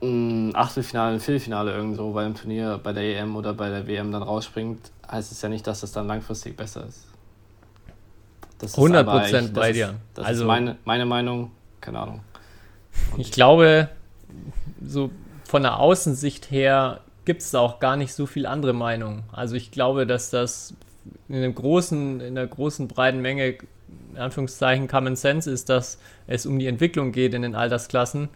[0.03, 4.13] ein Achtelfinale, ein Viertelfinale irgendwo bei einem Turnier, bei der EM oder bei der WM
[4.13, 7.07] dann rausspringt, heißt es ja nicht, dass das dann langfristig besser ist.
[8.59, 9.95] Das 100 Prozent bei dir.
[10.15, 12.21] das also, ist meine, meine Meinung, keine Ahnung.
[13.13, 13.89] Und ich glaube,
[14.85, 15.11] so
[15.45, 19.25] von der Außensicht her gibt es auch gar nicht so viel andere Meinungen.
[19.33, 20.75] Also ich glaube, dass das
[21.29, 23.57] in einem großen, in einer großen breiten Menge,
[24.13, 28.29] in Anführungszeichen, Common Sense ist, dass es um die Entwicklung geht in den Altersklassen.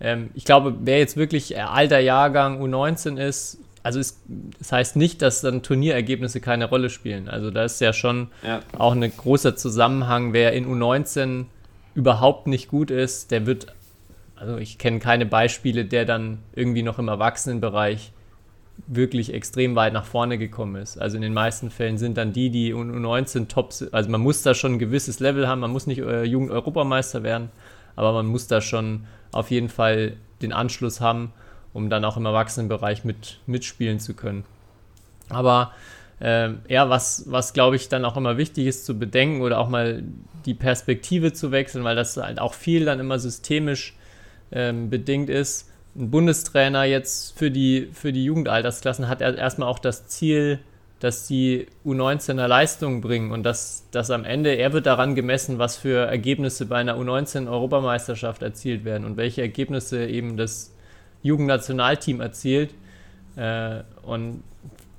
[0.00, 4.20] Ähm, ich glaube, wer jetzt wirklich alter Jahrgang U19 ist, also es,
[4.58, 7.28] das heißt nicht, dass dann Turnierergebnisse keine Rolle spielen.
[7.28, 8.60] Also da ist ja schon ja.
[8.78, 11.44] auch ein großer Zusammenhang, wer in U19
[11.94, 13.66] überhaupt nicht gut ist, der wird,
[14.44, 18.12] also ich kenne keine Beispiele, der dann irgendwie noch im Erwachsenenbereich
[18.86, 20.98] wirklich extrem weit nach vorne gekommen ist.
[20.98, 24.52] Also in den meisten Fällen sind dann die, die U19 Tops, also man muss da
[24.52, 27.50] schon ein gewisses Level haben, man muss nicht äh, Jugend-Europameister werden,
[27.96, 31.32] aber man muss da schon auf jeden Fall den Anschluss haben,
[31.72, 34.44] um dann auch im Erwachsenenbereich mit, mitspielen zu können.
[35.30, 35.72] Aber
[36.20, 39.70] äh, ja, was, was glaube ich dann auch immer wichtig ist zu bedenken oder auch
[39.70, 40.02] mal
[40.44, 43.94] die Perspektive zu wechseln, weil das halt auch viel dann immer systemisch
[44.52, 49.78] ähm, bedingt ist ein Bundestrainer jetzt für die, für die Jugendaltersklassen hat er erstmal auch
[49.78, 50.58] das Ziel,
[50.98, 55.76] dass die U19er Leistungen bringen und dass, dass am Ende, er wird daran gemessen, was
[55.76, 60.74] für Ergebnisse bei einer U19-Europameisterschaft erzielt werden und welche Ergebnisse eben das
[61.22, 62.74] Jugendnationalteam erzielt.
[63.36, 64.42] Äh, und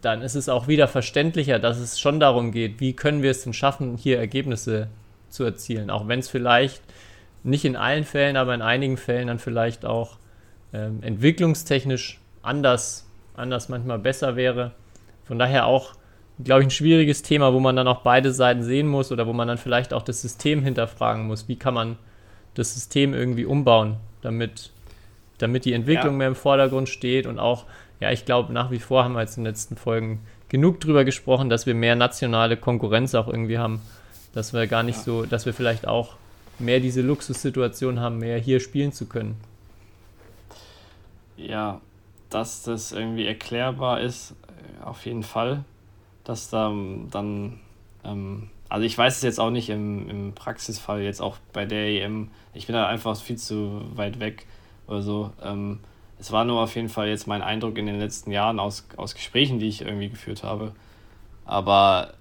[0.02, 3.43] dann ist es auch wieder verständlicher, dass es schon darum geht, wie können wir es
[3.43, 4.88] denn schaffen, hier Ergebnisse
[5.30, 5.89] zu erzielen.
[5.89, 6.82] Auch wenn es vielleicht
[7.46, 10.18] nicht in allen Fällen, aber in einigen Fällen dann vielleicht auch
[10.74, 14.72] ähm, entwicklungstechnisch anders, anders manchmal besser wäre.
[15.24, 15.93] Von daher auch,
[16.43, 19.34] glaube ich, ein schwieriges Thema, wo man dann auch beide Seiten sehen muss oder wo
[19.34, 21.48] man dann vielleicht auch das System hinterfragen muss.
[21.48, 21.98] Wie kann man
[22.56, 24.72] das System irgendwie umbauen, damit,
[25.38, 26.18] damit die Entwicklung ja.
[26.18, 27.66] mehr im Vordergrund steht und auch,
[28.00, 31.06] ja, ich glaube, nach wie vor haben wir jetzt in den letzten Folgen genug drüber
[31.06, 33.82] gesprochen, dass wir mehr nationale Konkurrenz auch irgendwie haben,
[34.34, 35.04] dass wir gar nicht ja.
[35.04, 36.16] so, dass wir vielleicht auch
[36.60, 39.36] mehr diese Luxussituation haben, mehr hier spielen zu können
[41.38, 41.82] ja,
[42.30, 45.64] dass das irgendwie erklärbar ist, äh, auf jeden Fall.
[46.24, 46.74] Dass da
[47.12, 47.60] dann,
[48.03, 51.88] ähm, also ich weiß es jetzt auch nicht im, im Praxisfall, jetzt auch bei der
[51.88, 54.45] EM, ich bin da einfach viel zu weit weg
[54.88, 55.32] oder so.
[55.43, 55.80] Ähm,
[56.18, 59.14] es war nur auf jeden Fall jetzt mein Eindruck in den letzten Jahren aus, aus
[59.14, 60.74] Gesprächen, die ich irgendwie geführt habe.
[61.45, 62.14] Aber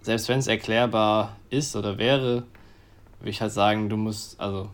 [0.00, 2.44] selbst wenn es erklärbar ist oder wäre,
[3.20, 4.68] würde ich halt sagen, du musst, also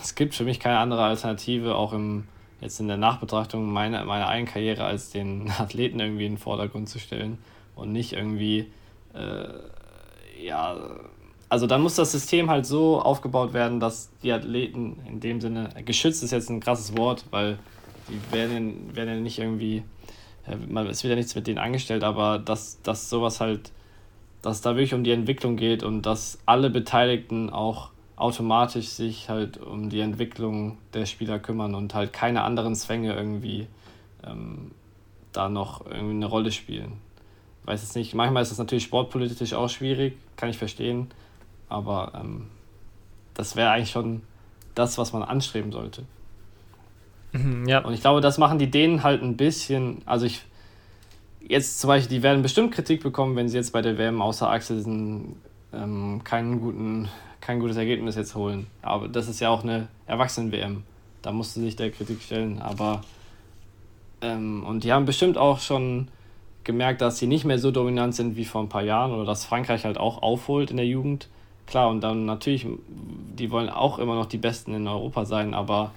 [0.00, 2.24] es gibt für mich keine andere Alternative, auch im
[2.62, 6.88] jetzt in der Nachbetrachtung meiner, meiner eigenen Karriere als den Athleten irgendwie in den Vordergrund
[6.88, 7.38] zu stellen
[7.74, 8.70] und nicht irgendwie,
[9.14, 10.76] äh, ja,
[11.48, 15.68] also dann muss das System halt so aufgebaut werden, dass die Athleten in dem Sinne,
[15.84, 17.58] geschützt ist jetzt ein krasses Wort, weil
[18.08, 19.82] die werden, werden ja nicht irgendwie,
[20.46, 23.70] es wird ja nichts mit denen angestellt, aber dass, dass sowas halt,
[24.40, 29.58] dass da wirklich um die Entwicklung geht und dass alle Beteiligten auch automatisch sich halt
[29.58, 33.66] um die Entwicklung der Spieler kümmern und halt keine anderen Zwänge irgendwie
[34.24, 34.70] ähm,
[35.32, 36.92] da noch irgendwie eine Rolle spielen.
[37.64, 41.08] Weiß es nicht, manchmal ist es natürlich sportpolitisch auch schwierig, kann ich verstehen,
[41.68, 42.48] aber ähm,
[43.34, 44.22] das wäre eigentlich schon
[44.74, 46.04] das, was man anstreben sollte.
[47.32, 47.84] Mhm, ja.
[47.84, 50.42] Und ich glaube, das machen die Dänen halt ein bisschen, also ich,
[51.40, 54.50] jetzt zum Beispiel, die werden bestimmt Kritik bekommen, wenn sie jetzt bei der WM außer
[54.50, 55.36] Axelsen
[55.72, 57.08] ähm, keinen guten,
[57.42, 58.68] kein gutes Ergebnis jetzt holen.
[58.80, 60.84] Aber das ist ja auch eine Erwachsenen-WM.
[61.20, 62.62] Da musst du sich der Kritik stellen.
[62.62, 63.02] Aber
[64.22, 66.08] ähm, und die haben bestimmt auch schon
[66.64, 69.44] gemerkt, dass sie nicht mehr so dominant sind wie vor ein paar Jahren oder dass
[69.44, 71.28] Frankreich halt auch aufholt in der Jugend.
[71.66, 75.92] Klar, und dann natürlich, die wollen auch immer noch die Besten in Europa sein, aber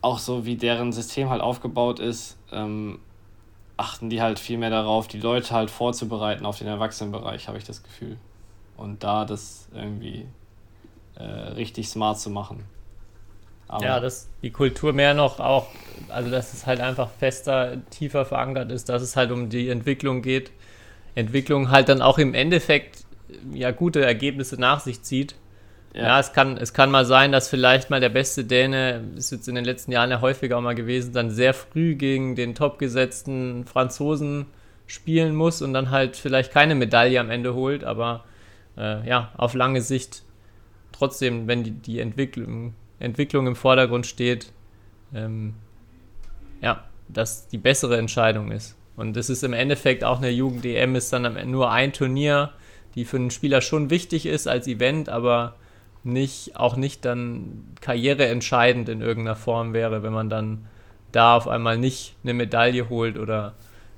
[0.00, 2.98] auch so wie deren System halt aufgebaut ist, ähm,
[3.76, 7.64] achten die halt viel mehr darauf, die Leute halt vorzubereiten auf den Erwachsenenbereich, habe ich
[7.64, 8.16] das Gefühl.
[8.76, 10.26] Und da das irgendwie
[11.16, 12.64] äh, richtig smart zu machen.
[13.68, 15.66] Aber ja, dass die Kultur mehr noch auch,
[16.08, 20.22] also dass es halt einfach fester, tiefer verankert ist, dass es halt um die Entwicklung
[20.22, 20.52] geht.
[21.14, 23.04] Entwicklung halt dann auch im Endeffekt
[23.52, 25.34] ja gute Ergebnisse nach sich zieht.
[25.94, 26.02] Ja.
[26.02, 29.48] ja, es, kann, es kann mal sein, dass vielleicht mal der beste Däne, ist jetzt
[29.48, 33.64] in den letzten Jahren ja häufiger auch mal gewesen, dann sehr früh gegen den topgesetzten
[33.64, 34.44] Franzosen
[34.86, 38.24] spielen muss und dann halt vielleicht keine Medaille am Ende holt, aber
[38.76, 40.22] äh, ja, auf lange Sicht
[40.92, 44.52] trotzdem, wenn die, die Entwicklung, Entwicklung im Vordergrund steht,
[45.14, 45.54] ähm,
[46.60, 48.76] ja, dass die bessere Entscheidung ist.
[48.96, 52.52] Und das ist im Endeffekt auch eine Jugend-DM, ist dann nur ein Turnier,
[52.94, 55.54] die für einen Spieler schon wichtig ist als Event, aber
[56.02, 60.66] nicht, auch nicht dann karriereentscheidend in irgendeiner Form wäre, wenn man dann
[61.12, 63.54] da auf einmal nicht eine Medaille holt oder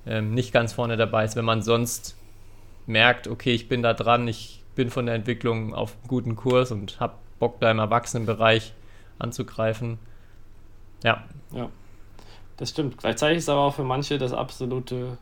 [0.06, 2.16] ähm, nicht ganz vorne dabei ist, wenn man sonst
[2.86, 6.70] merkt, okay, ich bin da dran, ich bin von der Entwicklung auf einem guten Kurs
[6.70, 8.72] und habe Bock da im Erwachsenenbereich
[9.18, 9.98] anzugreifen.
[11.02, 11.24] Ja.
[11.50, 11.68] Ja,
[12.58, 12.96] das stimmt.
[12.96, 15.18] Gleichzeitig ist aber auch für manche das absolute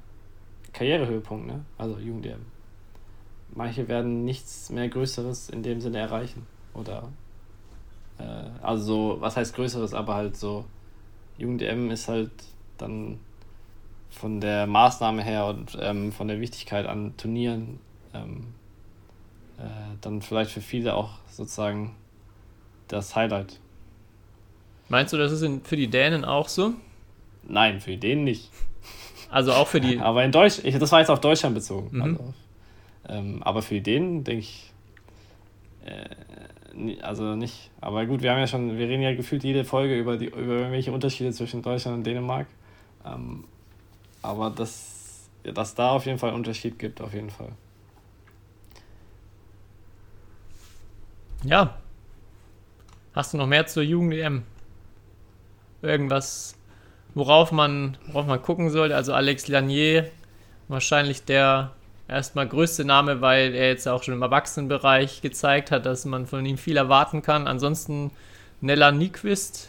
[0.74, 1.64] Karrierehöhepunkt, ne?
[1.78, 2.44] Also Jugend-DM.
[3.54, 6.46] Manche werden nichts mehr Größeres in dem Sinne erreichen.
[6.74, 7.08] Oder
[8.18, 10.66] äh, also so, was heißt Größeres, aber halt so
[11.38, 12.30] Jugend-M ist halt
[12.76, 13.20] dann
[14.10, 17.80] von der Maßnahme her und ähm, von der Wichtigkeit an Turnieren
[18.12, 18.48] ähm,
[19.58, 21.94] äh, dann vielleicht für viele auch sozusagen
[22.88, 23.58] das Highlight.
[24.88, 26.74] Meinst du, das ist in, für die Dänen auch so?
[27.48, 28.50] Nein, für die Dänen nicht.
[29.30, 29.98] Also auch für die.
[30.00, 31.96] aber in Deutsch, ich, das war jetzt auf Deutschland bezogen.
[31.96, 32.02] Mhm.
[32.02, 32.34] Also,
[33.08, 34.72] ähm, aber für die Dänen denke ich,
[35.84, 37.70] äh, also nicht.
[37.80, 40.58] Aber gut, wir haben ja schon, wir reden ja gefühlt jede Folge über, die, über
[40.58, 42.46] irgendwelche Unterschiede zwischen Deutschland und Dänemark.
[43.04, 43.44] Ähm,
[44.22, 47.52] aber dass, dass da auf jeden Fall Unterschied gibt, auf jeden Fall.
[51.46, 51.78] Ja.
[53.14, 54.42] Hast du noch mehr zur Jugend-EM?
[55.80, 56.56] Irgendwas,
[57.14, 58.96] worauf man, worauf man gucken sollte?
[58.96, 60.10] Also Alex Lanier,
[60.68, 61.70] wahrscheinlich der
[62.08, 66.44] erstmal größte Name, weil er jetzt auch schon im Erwachsenenbereich gezeigt hat, dass man von
[66.44, 67.46] ihm viel erwarten kann.
[67.46, 68.10] Ansonsten
[68.60, 69.68] Nella Nyquist,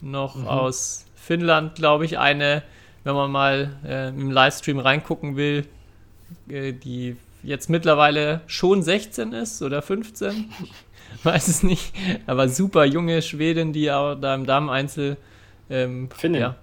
[0.00, 0.48] noch mhm.
[0.48, 2.62] aus Finnland, glaube ich, eine,
[3.04, 5.66] wenn man mal äh, im Livestream reingucken will,
[6.48, 10.50] äh, die jetzt mittlerweile schon 16 ist oder 15.
[11.22, 11.92] weiß es nicht.
[12.26, 15.16] Aber super junge Schwedin, die auch da im Dameneinzel.
[15.68, 16.40] Ähm, Finnen.
[16.40, 16.56] Ja.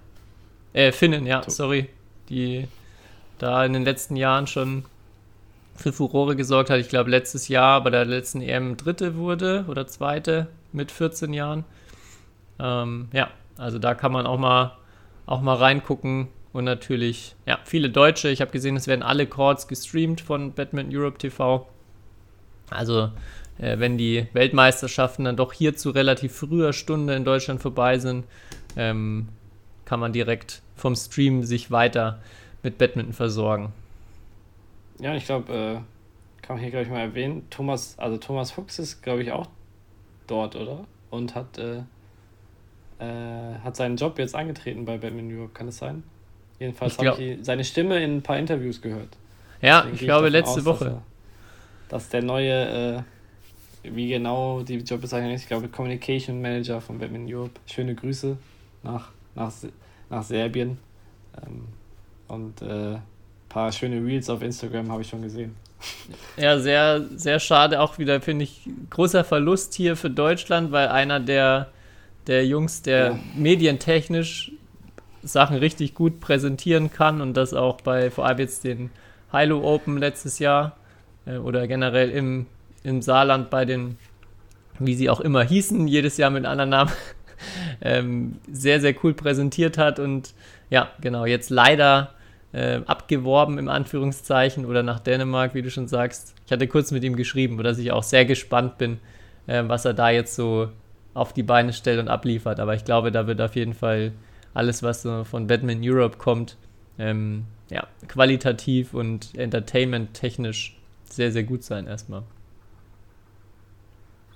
[0.72, 1.88] Äh, Finnen, ja, sorry.
[2.28, 2.68] Die
[3.38, 4.84] da in den letzten Jahren schon
[5.76, 6.80] für Furore gesorgt hat.
[6.80, 11.64] Ich glaube, letztes Jahr bei der letzten EM Dritte wurde oder Zweite mit 14 Jahren.
[12.58, 14.76] Ähm, ja, also da kann man auch mal,
[15.26, 16.28] auch mal reingucken.
[16.52, 18.28] Und natürlich, ja, viele Deutsche.
[18.28, 21.68] Ich habe gesehen, es werden alle Chords gestreamt von Badminton Europe TV.
[22.70, 23.10] Also,
[23.58, 28.24] äh, wenn die Weltmeisterschaften dann doch hier zu relativ früher Stunde in Deutschland vorbei sind,
[28.76, 29.28] ähm,
[29.84, 32.20] kann man direkt vom Stream sich weiter
[32.62, 33.72] mit Badminton versorgen.
[35.00, 35.74] Ja, ich glaube, äh,
[36.42, 37.46] kann man hier, glaube ich, mal erwähnen.
[37.50, 39.48] Thomas, also Thomas Fuchs ist, glaube ich, auch
[40.26, 40.84] dort, oder?
[41.10, 41.78] Und hat, äh,
[42.98, 46.02] äh, hat seinen Job jetzt angetreten bei New York, kann es sein?
[46.58, 49.16] Jedenfalls habe ich seine Stimme in ein paar Interviews gehört.
[49.60, 50.84] Ja, Deswegen ich glaube ich letzte aus, Woche.
[50.84, 51.02] Dass, er,
[51.88, 53.02] dass, der neue, äh,
[53.82, 57.60] wie genau die Jobbezeichnung ist, ich glaube Communication Manager von Batman Europe.
[57.66, 58.36] Schöne Grüße
[58.82, 59.52] nach, nach,
[60.10, 60.78] nach Serbien.
[61.42, 61.64] Ähm,
[62.28, 62.98] und äh,
[63.48, 65.56] paar schöne Reels auf Instagram habe ich schon gesehen.
[66.36, 67.80] Ja, sehr, sehr schade.
[67.80, 71.68] Auch wieder, finde ich, großer Verlust hier für Deutschland, weil einer der,
[72.26, 73.18] der Jungs, der ja.
[73.34, 74.52] medientechnisch
[75.22, 78.90] Sachen richtig gut präsentieren kann und das auch bei vor allem jetzt den
[79.32, 80.76] Hilo Open letztes Jahr
[81.26, 82.46] äh, oder generell im,
[82.88, 83.96] im Saarland bei den
[84.78, 86.92] wie sie auch immer hießen, jedes Jahr mit anderen Namen,
[87.80, 90.34] ähm, sehr, sehr cool präsentiert hat und
[90.70, 92.14] ja, genau, jetzt leider
[92.52, 96.34] äh, abgeworben im Anführungszeichen oder nach Dänemark, wie du schon sagst.
[96.46, 98.98] Ich hatte kurz mit ihm geschrieben, dass ich auch sehr gespannt bin,
[99.46, 100.68] äh, was er da jetzt so
[101.14, 102.60] auf die Beine stellt und abliefert.
[102.60, 104.12] Aber ich glaube, da wird auf jeden Fall
[104.54, 106.56] alles, was so von Batman Europe kommt,
[106.98, 112.22] ähm, ja, qualitativ und entertainment-technisch sehr, sehr gut sein erstmal.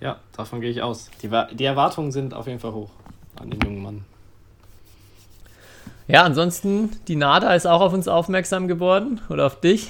[0.02, 1.10] Ja, davon gehe ich aus.
[1.22, 2.90] Die, die Erwartungen sind auf jeden Fall hoch
[3.40, 4.04] an den jungen Mann.
[6.08, 9.88] Ja, ansonsten, die NADA ist auch auf uns aufmerksam geworden oder auf dich.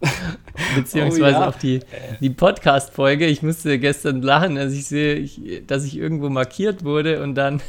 [0.76, 1.48] Beziehungsweise oh, ja.
[1.48, 1.80] auf die,
[2.20, 3.26] die Podcast-Folge.
[3.26, 7.62] Ich musste gestern lachen, als ich sehe, ich, dass ich irgendwo markiert wurde und dann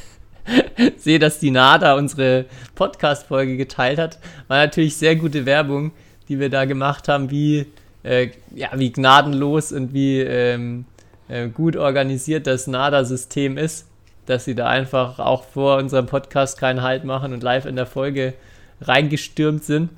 [0.98, 4.20] sehe, dass die NADA unsere Podcast-Folge geteilt hat.
[4.50, 5.92] War natürlich sehr gute Werbung,
[6.28, 7.66] die wir da gemacht haben, wie,
[8.04, 10.84] äh, ja, wie gnadenlos und wie ähm,
[11.30, 13.88] äh, gut organisiert das NADA-System ist,
[14.26, 17.86] dass sie da einfach auch vor unserem Podcast keinen Halt machen und live in der
[17.86, 18.34] Folge
[18.82, 19.90] reingestürmt sind.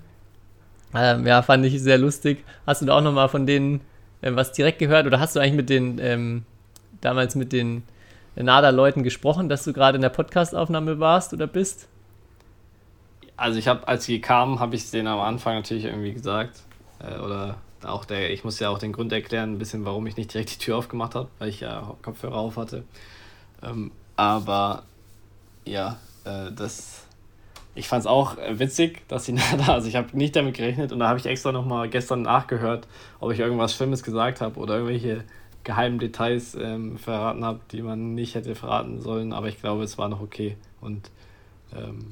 [0.95, 2.43] Ähm, ja, fand ich sehr lustig.
[2.65, 3.82] Hast du da auch nochmal von denen
[4.21, 6.45] äh, was direkt gehört oder hast du eigentlich mit den, ähm,
[7.01, 7.84] damals mit den
[8.36, 11.88] NADA-Leuten gesprochen, dass du gerade in der Podcastaufnahme warst oder bist?
[13.38, 16.61] Also ich habe, als sie kamen, habe ich es denen am Anfang natürlich irgendwie gesagt.
[16.99, 20.17] Äh, oder auch der, ich muss ja auch den Grund erklären, ein bisschen, warum ich
[20.17, 22.84] nicht direkt die Tür aufgemacht habe, weil ich ja Kopfhörer auf hatte.
[23.63, 24.84] Ähm, aber
[25.65, 27.05] ja, äh, das,
[27.75, 30.99] ich fand es auch witzig, dass sie da, also ich habe nicht damit gerechnet und
[30.99, 32.88] da habe ich extra nochmal gestern nachgehört,
[33.19, 35.23] ob ich irgendwas Schlimmes gesagt habe oder irgendwelche
[35.63, 39.97] geheimen Details ähm, verraten habe, die man nicht hätte verraten sollen, aber ich glaube, es
[39.97, 41.11] war noch okay und
[41.75, 42.07] ähm,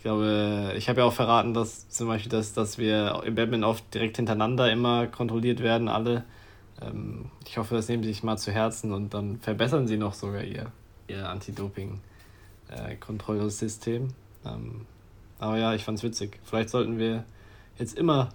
[0.00, 3.68] ich glaube, ich habe ja auch verraten, dass zum Beispiel, dass, dass wir im Badminton
[3.68, 6.24] oft direkt hintereinander immer kontrolliert werden, alle.
[6.80, 10.14] Ähm, ich hoffe, das nehmen sie sich mal zu Herzen und dann verbessern sie noch
[10.14, 10.72] sogar ihr,
[11.06, 14.04] ihr Anti-Doping-Kontrollsystem.
[14.04, 14.08] Äh,
[14.48, 14.86] ähm,
[15.38, 16.40] aber ja, ich fand es witzig.
[16.44, 17.24] Vielleicht sollten wir
[17.78, 18.30] jetzt immer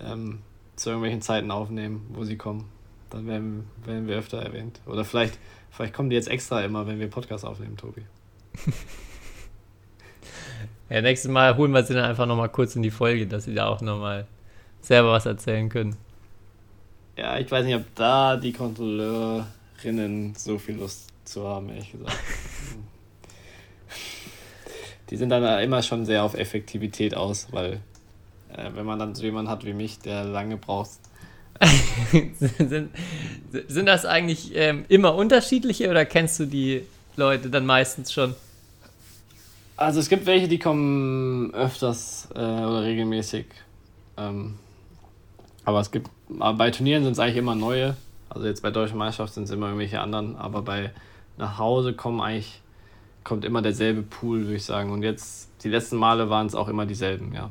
[0.00, 0.38] ähm,
[0.76, 2.70] zu irgendwelchen Zeiten aufnehmen, wo sie kommen.
[3.10, 4.80] Dann werden, werden wir öfter erwähnt.
[4.86, 5.38] Oder vielleicht,
[5.70, 8.06] vielleicht kommen die jetzt extra immer, wenn wir Podcast aufnehmen, Tobi.
[10.88, 13.54] Ja, nächstes Mal holen wir sie dann einfach nochmal kurz in die Folge, dass sie
[13.54, 14.26] da auch nochmal
[14.80, 15.96] selber was erzählen können.
[17.16, 22.12] Ja, ich weiß nicht, ob da die Kontrolleurinnen so viel Lust zu haben, ehrlich gesagt.
[25.10, 27.80] die sind dann immer schon sehr auf Effektivität aus, weil
[28.54, 30.90] äh, wenn man dann so jemanden hat wie mich, der lange braucht.
[32.58, 32.90] sind,
[33.66, 36.82] sind das eigentlich ähm, immer unterschiedliche oder kennst du die
[37.16, 38.34] Leute dann meistens schon?
[39.76, 43.46] Also es gibt welche, die kommen öfters äh, oder regelmäßig.
[44.16, 44.54] Ähm,
[45.64, 46.08] aber es gibt,
[46.38, 47.96] aber bei Turnieren sind es eigentlich immer neue.
[48.30, 50.92] Also jetzt bei Deutschen Meisterschaft sind es immer irgendwelche anderen, aber bei
[51.36, 52.60] nach Hause kommen eigentlich,
[53.22, 54.90] kommt immer derselbe Pool, würde ich sagen.
[54.92, 57.50] Und jetzt, die letzten Male waren es auch immer dieselben, ja.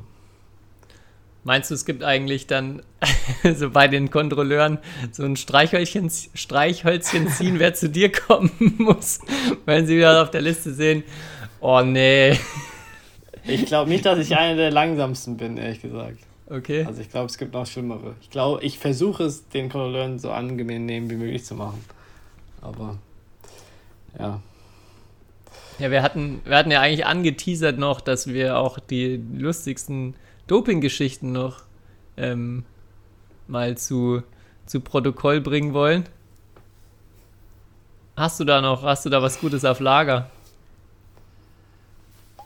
[1.44, 2.82] Meinst du, es gibt eigentlich dann
[3.54, 4.78] so bei den Kontrolleuren
[5.12, 9.20] so ein Streichhölzchen, Streichhölzchen ziehen, wer zu dir kommen muss,
[9.64, 11.04] wenn sie wieder auf der Liste sehen,
[11.60, 12.38] Oh nee.
[13.44, 16.18] Ich glaube nicht, dass ich einer der langsamsten bin, ehrlich gesagt.
[16.48, 16.84] Okay.
[16.84, 18.14] Also ich glaube, es gibt noch schlimmere.
[18.20, 21.84] Ich glaube, ich versuche es den Kontrolleuren so angenehm wie möglich zu machen.
[22.60, 22.98] Aber
[24.18, 24.40] ja.
[25.78, 30.14] Ja, wir hatten, wir hatten ja eigentlich angeteasert noch, dass wir auch die lustigsten
[30.46, 31.62] Doping-Geschichten noch
[32.16, 32.64] ähm,
[33.46, 34.22] mal zu,
[34.64, 36.04] zu Protokoll bringen wollen.
[38.16, 40.30] Hast du da noch, hast du da was Gutes auf Lager?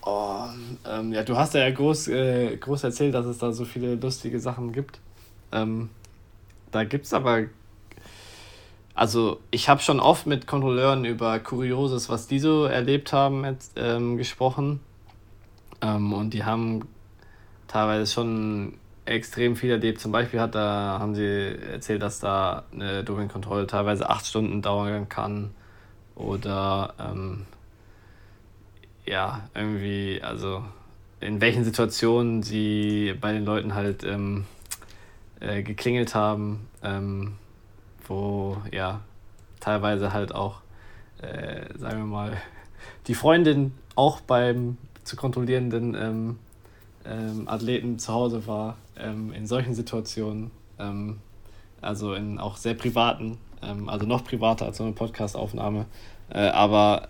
[0.03, 0.47] Oh,
[0.89, 4.41] ähm, ja, du hast ja groß, äh, groß erzählt, dass es da so viele lustige
[4.41, 4.99] Sachen gibt.
[5.53, 5.91] Ähm,
[6.71, 7.45] da gibt es aber.
[8.95, 13.45] Also, ich habe schon oft mit Kontrolleuren über Kurioses, was die so erlebt haben,
[13.77, 14.81] ähm, gesprochen.
[15.81, 16.87] Ähm, und die haben
[17.69, 18.75] teilweise schon
[19.05, 20.01] extrem viel erlebt.
[20.01, 25.09] Zum Beispiel hat da, haben sie erzählt, dass da eine Dopingkontrolle teilweise acht Stunden dauern
[25.09, 25.51] kann.
[26.15, 27.47] Oder ähm,
[29.07, 30.63] ja, irgendwie, also
[31.21, 34.47] in welchen Situationen sie bei den Leuten halt ähm,
[35.41, 37.35] äh, geklingelt haben, ähm,
[38.07, 39.01] wo ja
[39.61, 40.61] teilweise halt auch,
[41.21, 42.37] äh, sagen wir mal,
[43.07, 46.39] die Freundin auch beim zu kontrollierenden ähm,
[47.05, 51.19] ähm Athleten zu Hause war, ähm, in solchen Situationen, ähm,
[51.81, 53.39] also in auch sehr privaten,
[53.87, 55.85] also noch privater als so eine Podcastaufnahme,
[56.31, 57.09] äh, aber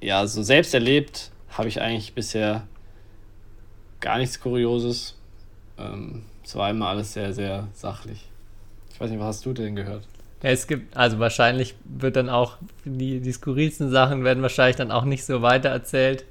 [0.00, 2.66] ja, so selbst erlebt habe ich eigentlich bisher
[4.00, 5.16] gar nichts Kurioses.
[5.78, 8.26] Ähm, es war immer alles sehr, sehr sachlich.
[8.92, 10.06] Ich weiß nicht, was hast du denn gehört?
[10.42, 14.90] Ja, es gibt, also wahrscheinlich wird dann auch, die, die skurrilsten Sachen werden wahrscheinlich dann
[14.92, 16.24] auch nicht so weiter erzählt.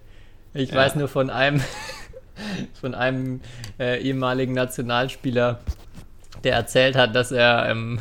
[0.54, 0.78] Ich Ja.
[0.78, 1.62] weiß nur von einem,
[2.80, 3.42] von einem
[3.80, 5.60] äh, ehemaligen Nationalspieler,
[6.44, 8.00] der erzählt hat, dass er ähm,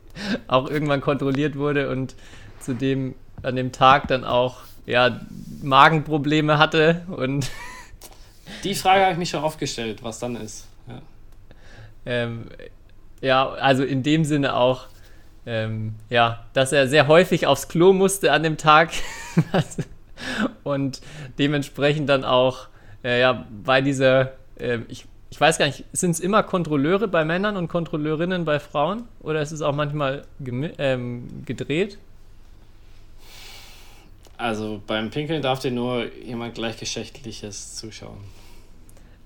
[0.46, 2.14] auch irgendwann kontrolliert wurde und
[2.60, 4.58] zu dem an dem Tag dann auch
[4.88, 5.20] ja,
[5.62, 7.50] Magenprobleme hatte und
[8.64, 10.66] Die Frage habe ich mich schon oft gestellt, was dann ist.
[10.88, 11.02] Ja.
[12.06, 12.46] ähm,
[13.20, 14.86] ja, also in dem Sinne auch,
[15.44, 18.90] ähm, ja, dass er sehr häufig aufs Klo musste an dem Tag
[20.64, 21.02] und
[21.38, 22.68] dementsprechend dann auch,
[23.04, 27.24] äh, ja, bei dieser, ähm, ich, ich weiß gar nicht, sind es immer Kontrolleure bei
[27.24, 30.24] Männern und Kontrolleurinnen bei Frauen oder ist es auch manchmal
[30.78, 31.98] ähm, gedreht?
[34.38, 38.18] Also beim Pinkeln darf dir nur jemand gleichgeschlechtliches zuschauen.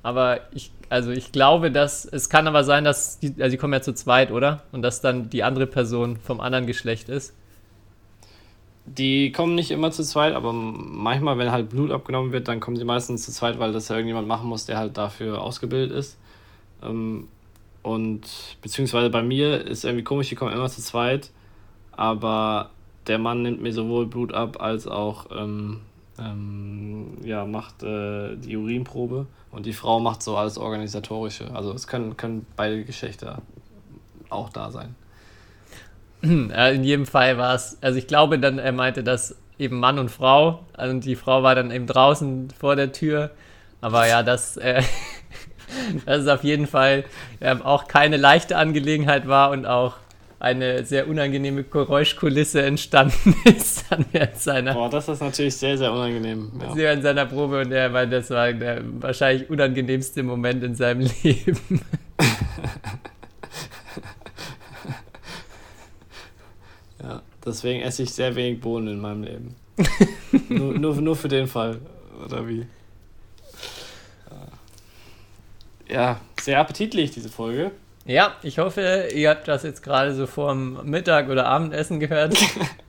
[0.03, 3.75] Aber ich, also ich glaube, dass es kann aber sein, dass die, also die kommen
[3.75, 4.63] ja zu zweit, oder?
[4.73, 7.35] Und dass dann die andere Person vom anderen Geschlecht ist.
[8.87, 12.77] Die kommen nicht immer zu zweit, aber manchmal, wenn halt Blut abgenommen wird, dann kommen
[12.77, 16.19] sie meistens zu zweit, weil das ja irgendjemand machen muss, der halt dafür ausgebildet ist.
[16.83, 17.29] Ähm,
[17.83, 18.23] und
[18.63, 21.31] beziehungsweise bei mir ist irgendwie komisch, die kommen immer zu zweit,
[21.93, 22.71] aber
[23.07, 25.81] der Mann nimmt mir sowohl Blut ab als auch ähm,
[26.19, 31.55] ähm, ja, macht äh, die Urinprobe und die Frau macht so alles Organisatorische.
[31.55, 33.43] Also es können, können beide Geschlechter
[34.29, 34.95] auch da sein.
[36.23, 39.99] Äh, In jedem Fall war es, also ich glaube dann, er meinte, dass eben Mann
[39.99, 43.31] und Frau, und die Frau war dann eben draußen vor der Tür.
[43.81, 44.83] Aber ja, das, äh,
[46.07, 47.05] dass es auf jeden Fall
[47.41, 49.97] ähm, auch keine leichte Angelegenheit war und auch
[50.43, 56.51] eine sehr unangenehme Geräuschkulisse entstanden ist während seiner, Boah, das ist natürlich sehr, sehr unangenehm.
[56.61, 56.75] Ja.
[56.75, 61.81] während seiner Probe und er meinte, das war der wahrscheinlich unangenehmste Moment in seinem Leben.
[67.03, 69.57] Ja, deswegen esse ich sehr wenig Bohnen in meinem Leben.
[70.49, 71.81] nur, nur, nur für den Fall,
[72.25, 72.65] oder wie?
[75.89, 77.73] Ja, sehr appetitlich, diese Folge.
[78.05, 82.37] Ja, ich hoffe, ihr habt das jetzt gerade so vorm Mittag oder Abendessen gehört.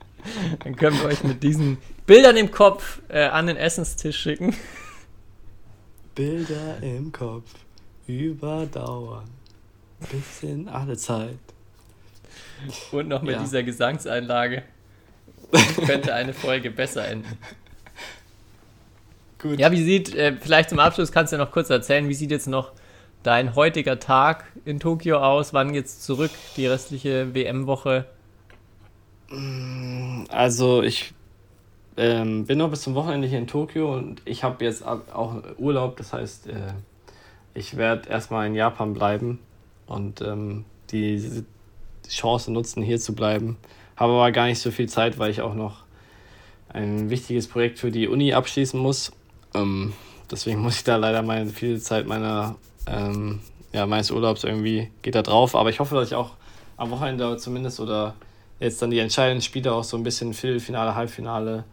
[0.64, 4.56] Dann können wir euch mit diesen Bildern im Kopf äh, an den Essenstisch schicken.
[6.14, 7.48] Bilder im Kopf
[8.06, 9.24] überdauern.
[10.10, 11.38] Bis in alle Zeit.
[12.92, 13.40] Und noch mit Ja.
[13.42, 14.62] dieser Gesangseinlage.
[15.86, 17.38] Könnte eine Folge besser enden.
[19.38, 19.58] Gut.
[19.60, 22.30] Ja, wie sieht, äh, vielleicht zum Abschluss kannst du ja noch kurz erzählen, wie sieht
[22.30, 22.72] jetzt noch
[23.24, 25.52] dein heutiger Tag in Tokio aus?
[25.52, 28.06] Wann geht's zurück, die restliche WM-Woche?
[30.28, 31.12] Also ich
[31.96, 35.96] ähm, bin noch bis zum Wochenende hier in Tokio und ich habe jetzt auch Urlaub,
[35.96, 36.72] das heißt, äh,
[37.54, 39.40] ich werde erstmal in Japan bleiben
[39.86, 41.44] und ähm, die
[42.08, 43.56] Chance nutzen, hier zu bleiben.
[43.96, 45.84] Habe aber gar nicht so viel Zeit, weil ich auch noch
[46.68, 49.12] ein wichtiges Projekt für die Uni abschließen muss.
[49.54, 49.94] Ähm,
[50.30, 52.56] deswegen muss ich da leider meine viel Zeit meiner
[52.86, 53.40] ähm,
[53.72, 55.54] ja, meines Urlaubs irgendwie geht da drauf.
[55.54, 56.32] Aber ich hoffe, dass ich auch
[56.76, 58.14] am Wochenende zumindest oder
[58.60, 61.64] jetzt dann die entscheidenden Spiele auch so ein bisschen Viertelfinale, Halbfinale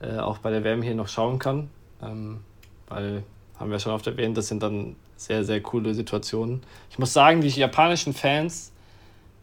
[0.00, 1.68] äh, auch bei der WM hier noch schauen kann.
[2.02, 2.40] Ähm,
[2.88, 3.24] weil,
[3.58, 6.62] haben wir schon oft erwähnt, das sind dann sehr, sehr coole Situationen.
[6.90, 8.72] Ich muss sagen, die japanischen Fans,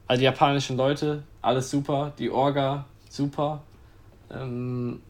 [0.08, 2.14] also die japanischen Leute, alles super.
[2.18, 3.62] Die Orga, super.
[4.32, 5.02] Ähm,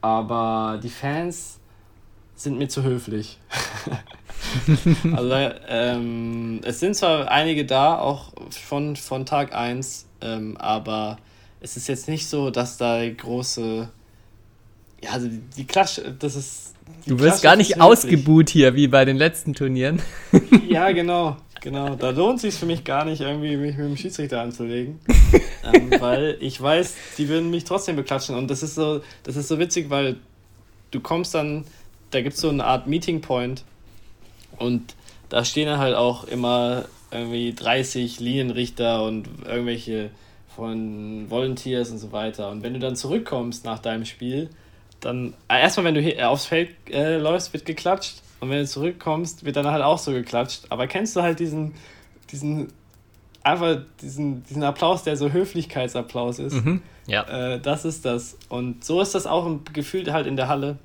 [0.00, 1.60] aber die Fans
[2.34, 3.38] sind mir zu höflich.
[5.16, 5.34] also,
[5.68, 11.18] ähm, es sind zwar einige da, auch von, von Tag 1, ähm, aber
[11.60, 13.88] es ist jetzt nicht so, dass da große.
[15.02, 16.74] Ja, also die, die Klatsche, das ist.
[17.06, 20.02] Du wirst gar nicht ausgebuht hier, wie bei den letzten Turnieren.
[20.68, 21.94] Ja, genau, genau.
[21.94, 24.98] Da lohnt sich für mich gar nicht, irgendwie mich mit dem Schiedsrichter anzulegen.
[25.72, 28.34] ähm, weil ich weiß, die würden mich trotzdem beklatschen.
[28.34, 30.16] Und das ist so, das ist so witzig, weil
[30.90, 31.64] du kommst dann,
[32.10, 33.64] da gibt es so eine Art Meeting Point
[34.58, 34.94] und
[35.28, 40.10] da stehen dann halt auch immer irgendwie 30 Linienrichter und irgendwelche
[40.54, 42.50] von Volunteers und so weiter.
[42.50, 44.50] Und wenn du dann zurückkommst nach deinem Spiel,
[45.00, 48.22] dann äh, erstmal, wenn du hier aufs Feld äh, läufst, wird geklatscht.
[48.40, 50.66] Und wenn du zurückkommst, wird dann halt auch so geklatscht.
[50.68, 51.74] Aber kennst du halt diesen,
[52.30, 52.68] diesen,
[53.42, 56.56] einfach diesen, diesen Applaus, der so Höflichkeitsapplaus ist?
[57.06, 57.54] Ja.
[57.54, 58.38] Äh, das ist das.
[58.48, 60.78] Und so ist das auch im Gefühl halt in der Halle.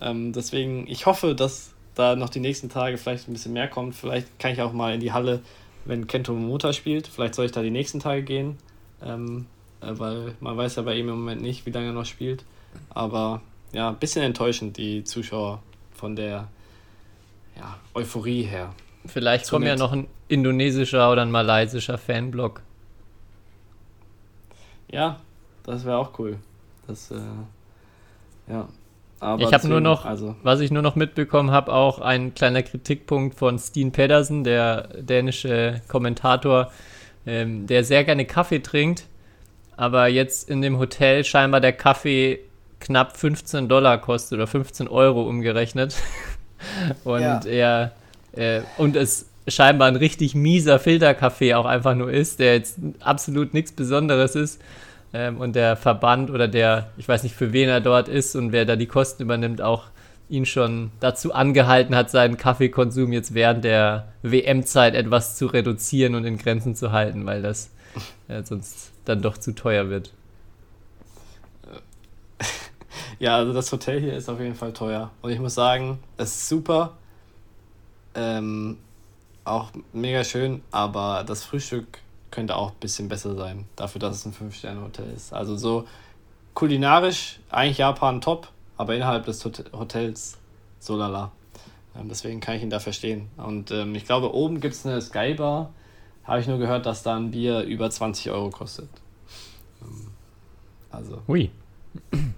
[0.00, 3.94] Ähm, deswegen, ich hoffe, dass da noch die nächsten Tage vielleicht ein bisschen mehr kommt.
[3.94, 5.40] Vielleicht kann ich auch mal in die Halle,
[5.84, 7.06] wenn Kento Momota spielt.
[7.06, 8.56] Vielleicht soll ich da die nächsten Tage gehen.
[9.02, 9.46] Ähm,
[9.80, 12.44] äh, weil man weiß ja bei ihm im Moment nicht, wie lange er noch spielt.
[12.90, 15.62] Aber ja, ein bisschen enttäuschend, die Zuschauer
[15.94, 16.48] von der
[17.56, 18.74] ja, Euphorie her.
[19.06, 22.62] Vielleicht kommt ja noch ein indonesischer oder ein malaysischer Fanblock.
[24.90, 25.20] Ja,
[25.64, 26.38] das wäre auch cool.
[26.86, 27.20] Das, äh,
[28.48, 28.68] ja.
[29.22, 30.34] Aber ich habe nur noch, also.
[30.42, 35.80] was ich nur noch mitbekommen habe, auch ein kleiner Kritikpunkt von Steen Pedersen, der dänische
[35.86, 36.72] Kommentator,
[37.24, 39.04] ähm, der sehr gerne Kaffee trinkt,
[39.76, 42.40] aber jetzt in dem Hotel scheinbar der Kaffee
[42.80, 45.94] knapp 15 Dollar kostet oder 15 Euro umgerechnet.
[47.04, 47.40] und ja.
[47.44, 47.92] er
[48.32, 53.54] äh, und es scheinbar ein richtig mieser Filterkaffee auch einfach nur ist, der jetzt absolut
[53.54, 54.60] nichts Besonderes ist.
[55.14, 58.52] Ähm, und der Verband oder der, ich weiß nicht für wen er dort ist und
[58.52, 59.84] wer da die Kosten übernimmt, auch
[60.28, 66.24] ihn schon dazu angehalten hat, seinen Kaffeekonsum jetzt während der WM-Zeit etwas zu reduzieren und
[66.24, 67.70] in Grenzen zu halten, weil das
[68.28, 70.12] äh, sonst dann doch zu teuer wird.
[73.18, 75.12] Ja, also das Hotel hier ist auf jeden Fall teuer.
[75.20, 76.94] Und ich muss sagen, es ist super.
[78.16, 78.78] Ähm,
[79.44, 81.98] auch mega schön, aber das Frühstück
[82.32, 85.32] könnte auch ein bisschen besser sein, dafür, dass es ein 5-Sterne-Hotel ist.
[85.32, 85.86] Also so
[86.54, 90.38] kulinarisch eigentlich Japan top, aber innerhalb des Hotels
[90.80, 91.30] so lala.
[91.96, 93.28] Ähm, deswegen kann ich ihn da verstehen.
[93.36, 95.72] Und ähm, ich glaube, oben gibt es eine Skybar.
[96.24, 98.88] Habe ich nur gehört, dass da ein Bier über 20 Euro kostet.
[99.82, 100.08] Ähm,
[100.90, 101.22] also.
[101.28, 101.50] Hui.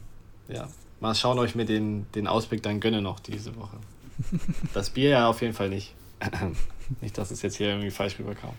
[0.47, 0.69] Ja.
[1.01, 3.79] Mal schauen, ob ich mir den, den Ausblick dann gönne noch diese Woche.
[4.75, 5.95] Das Bier ja auf jeden Fall nicht.
[7.01, 8.53] Nicht, dass es jetzt hier irgendwie falsch rüberkam.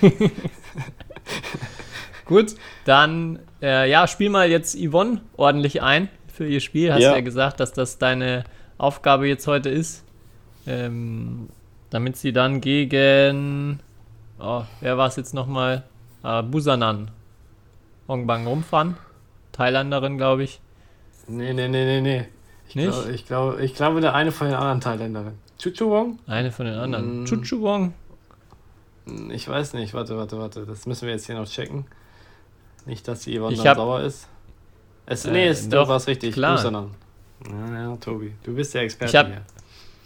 [2.24, 2.54] Gut,
[2.84, 6.92] dann äh, ja, spiel mal jetzt Yvonne ordentlich ein für ihr Spiel.
[6.92, 7.14] Hast ja.
[7.14, 8.44] ja gesagt, dass das deine
[8.78, 10.04] Aufgabe jetzt heute ist.
[10.66, 11.48] Ähm,
[11.90, 13.80] damit sie dann gegen,
[14.40, 15.84] oh, wer war es jetzt nochmal?
[16.24, 17.10] Äh, Busanan.
[18.08, 18.96] Hongbang rumfahren.
[19.52, 20.60] Thailänderin, glaube ich.
[21.28, 22.26] Nee, nee, nee, nee, nee.
[22.68, 22.90] Ich Nicht?
[22.90, 25.38] Glaub, ich glaube, ich glaube, der eine von den anderen Thailänderinnen.
[25.58, 26.18] Chuchuwong?
[26.26, 27.22] Eine von den anderen.
[27.22, 27.24] Mm.
[27.24, 27.94] Chuchuwong?
[29.30, 29.94] Ich weiß nicht.
[29.94, 30.66] Warte, warte, warte.
[30.66, 31.86] Das müssen wir jetzt hier noch checken.
[32.86, 34.28] Nicht, dass Yvonne hab, sauer ist.
[35.06, 36.34] Es, äh, nee, es, doch, du warst richtig.
[36.34, 36.62] Klar.
[36.64, 38.32] Ja, ja, Tobi.
[38.42, 39.42] Du bist der Experte ich hab, hier.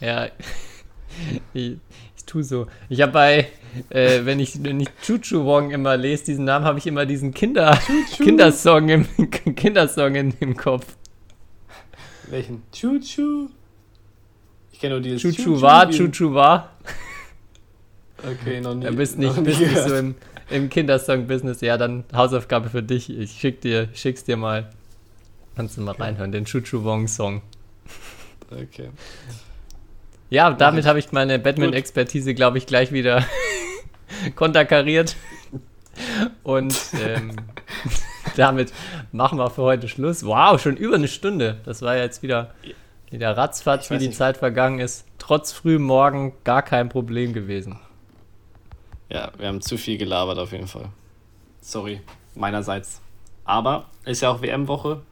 [0.00, 0.26] Ja,
[1.54, 1.76] ich,
[2.16, 2.66] ich tue so.
[2.88, 3.48] Ich habe bei,
[3.88, 7.78] äh, wenn ich nicht Chuchu Wong immer lese, diesen Namen, habe ich immer diesen Kinder,
[8.16, 10.86] Kindersong, im, Kindersong in, im Kopf.
[12.28, 12.62] Welchen?
[12.72, 13.48] Chuchu?
[14.72, 16.70] Ich kenne nur dieses Chuchu war, Chuchu war.
[18.24, 18.86] Okay, noch nie.
[18.86, 20.14] Du bist nicht, bist nicht so im,
[20.50, 21.60] im Kindersong-Business.
[21.60, 23.10] Ja, dann Hausaufgabe für dich.
[23.10, 24.70] Ich schick dir, schick's dir mal.
[25.56, 26.02] Kannst du mal okay.
[26.02, 27.42] reinhören, den Chuchu Wong-Song.
[28.50, 28.90] Okay.
[30.28, 33.24] Ja, damit habe ich meine Batman-Expertise, glaube ich, gleich wieder
[34.36, 35.16] konterkariert.
[36.42, 37.32] Und ähm,
[38.36, 38.72] damit
[39.12, 40.24] machen wir für heute Schluss.
[40.24, 41.58] Wow, schon über eine Stunde.
[41.64, 42.54] Das war ja jetzt wieder
[43.10, 44.16] wieder ratzfatz, wie die nicht.
[44.16, 45.04] Zeit vergangen ist.
[45.18, 47.80] Trotz frühem Morgen gar kein Problem gewesen.
[49.10, 50.88] Ja, wir haben zu viel gelabert auf jeden Fall.
[51.60, 52.00] Sorry,
[52.34, 53.00] meinerseits.
[53.44, 55.02] Aber ist ja auch WM-Woche.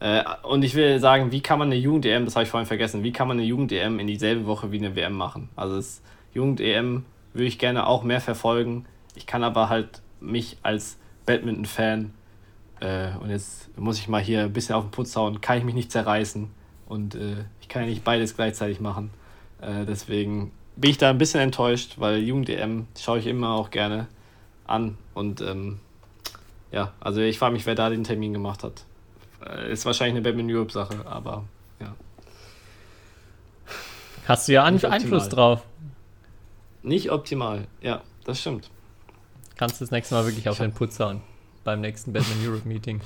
[0.00, 3.02] Äh, und ich will sagen, wie kann man eine Jugend-EM, das habe ich vorhin vergessen,
[3.02, 5.48] wie kann man eine Jugend-EM in dieselbe Woche wie eine WM machen?
[5.56, 6.02] Also das
[6.34, 8.86] Jugend-EM würde ich gerne auch mehr verfolgen.
[9.14, 12.12] Ich kann aber halt mich als Badminton-Fan,
[12.80, 15.64] äh, und jetzt muss ich mal hier ein bisschen auf den Putz hauen, kann ich
[15.64, 16.50] mich nicht zerreißen.
[16.86, 19.10] Und äh, ich kann ja nicht beides gleichzeitig machen.
[19.60, 24.08] Äh, deswegen bin ich da ein bisschen enttäuscht, weil Jugend-EM schaue ich immer auch gerne
[24.66, 24.96] an.
[25.14, 25.80] Und ähm,
[26.72, 28.84] ja, also ich frage mich, wer da den Termin gemacht hat.
[29.44, 31.44] Äh, ist wahrscheinlich eine Batman Europe-Sache, aber
[31.80, 31.94] ja.
[34.26, 35.62] Hast du ja An Einfluss drauf.
[36.82, 38.70] Nicht optimal, ja, das stimmt.
[39.56, 41.20] Kannst du das nächste Mal wirklich auf den Putz hauen
[41.64, 43.02] beim nächsten Batman Europe Meeting.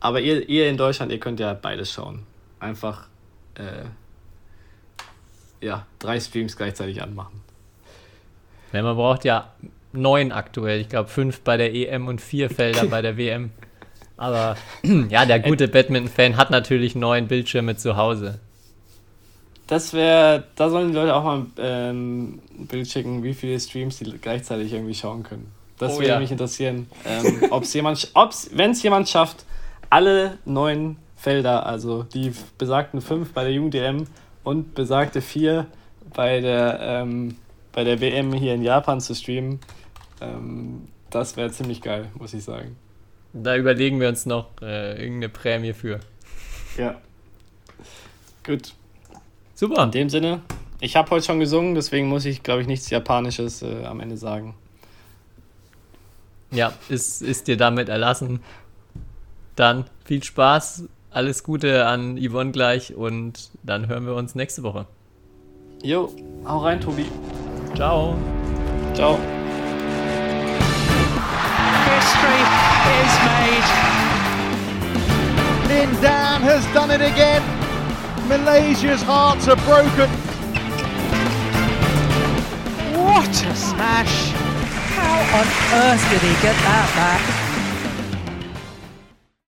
[0.00, 2.26] Aber ihr, ihr in Deutschland, ihr könnt ja beides schauen
[2.64, 3.08] einfach
[3.54, 3.84] äh,
[5.64, 7.40] ja, drei Streams gleichzeitig anmachen.
[8.72, 9.52] Ja, man braucht ja
[9.92, 10.80] neun aktuell.
[10.80, 13.50] Ich glaube fünf bei der EM und vier Felder bei der WM.
[14.16, 14.56] Aber
[15.08, 18.40] ja, der gute Badminton-Fan hat natürlich neun Bildschirme zu Hause.
[19.66, 23.98] Das wäre, da sollen die Leute auch mal ähm, ein Bild schicken, wie viele Streams
[23.98, 25.50] sie gleichzeitig irgendwie schauen können.
[25.78, 26.20] Das oh, würde ja.
[26.20, 26.86] mich interessieren.
[27.06, 29.44] Ähm, ob's jemand, ob's, wenn es jemand schafft,
[29.88, 34.06] alle neun Felder, also die besagten fünf bei der Jugend-DM
[34.44, 35.66] und besagte vier
[36.14, 37.36] bei der, ähm,
[37.72, 39.58] bei der WM hier in Japan zu streamen.
[40.20, 42.76] Ähm, das wäre ziemlich geil, muss ich sagen.
[43.32, 45.98] Da überlegen wir uns noch äh, irgendeine Prämie für.
[46.78, 47.00] Ja.
[48.44, 48.74] Gut.
[49.54, 49.82] Super.
[49.84, 50.42] In dem Sinne,
[50.80, 54.16] ich habe heute schon gesungen, deswegen muss ich, glaube ich, nichts Japanisches äh, am Ende
[54.16, 54.54] sagen.
[56.50, 58.40] Ja, ist, ist dir damit erlassen.
[59.56, 60.84] Dann viel Spaß
[61.14, 64.86] alles Gute an Yvonne gleich und dann hören wir uns nächste Woche.
[65.82, 66.10] Jo,
[66.44, 67.06] hau rein, Tobi.
[67.74, 68.16] Ciao.
[68.94, 69.18] Ciao.
[71.86, 72.42] History
[73.24, 73.68] made.
[75.68, 77.42] Lin Dan has done it again.
[78.28, 80.10] Malaysia's hearts are broken.
[82.96, 84.32] What a smash!
[84.96, 85.46] How on
[85.82, 87.43] earth did he get that back?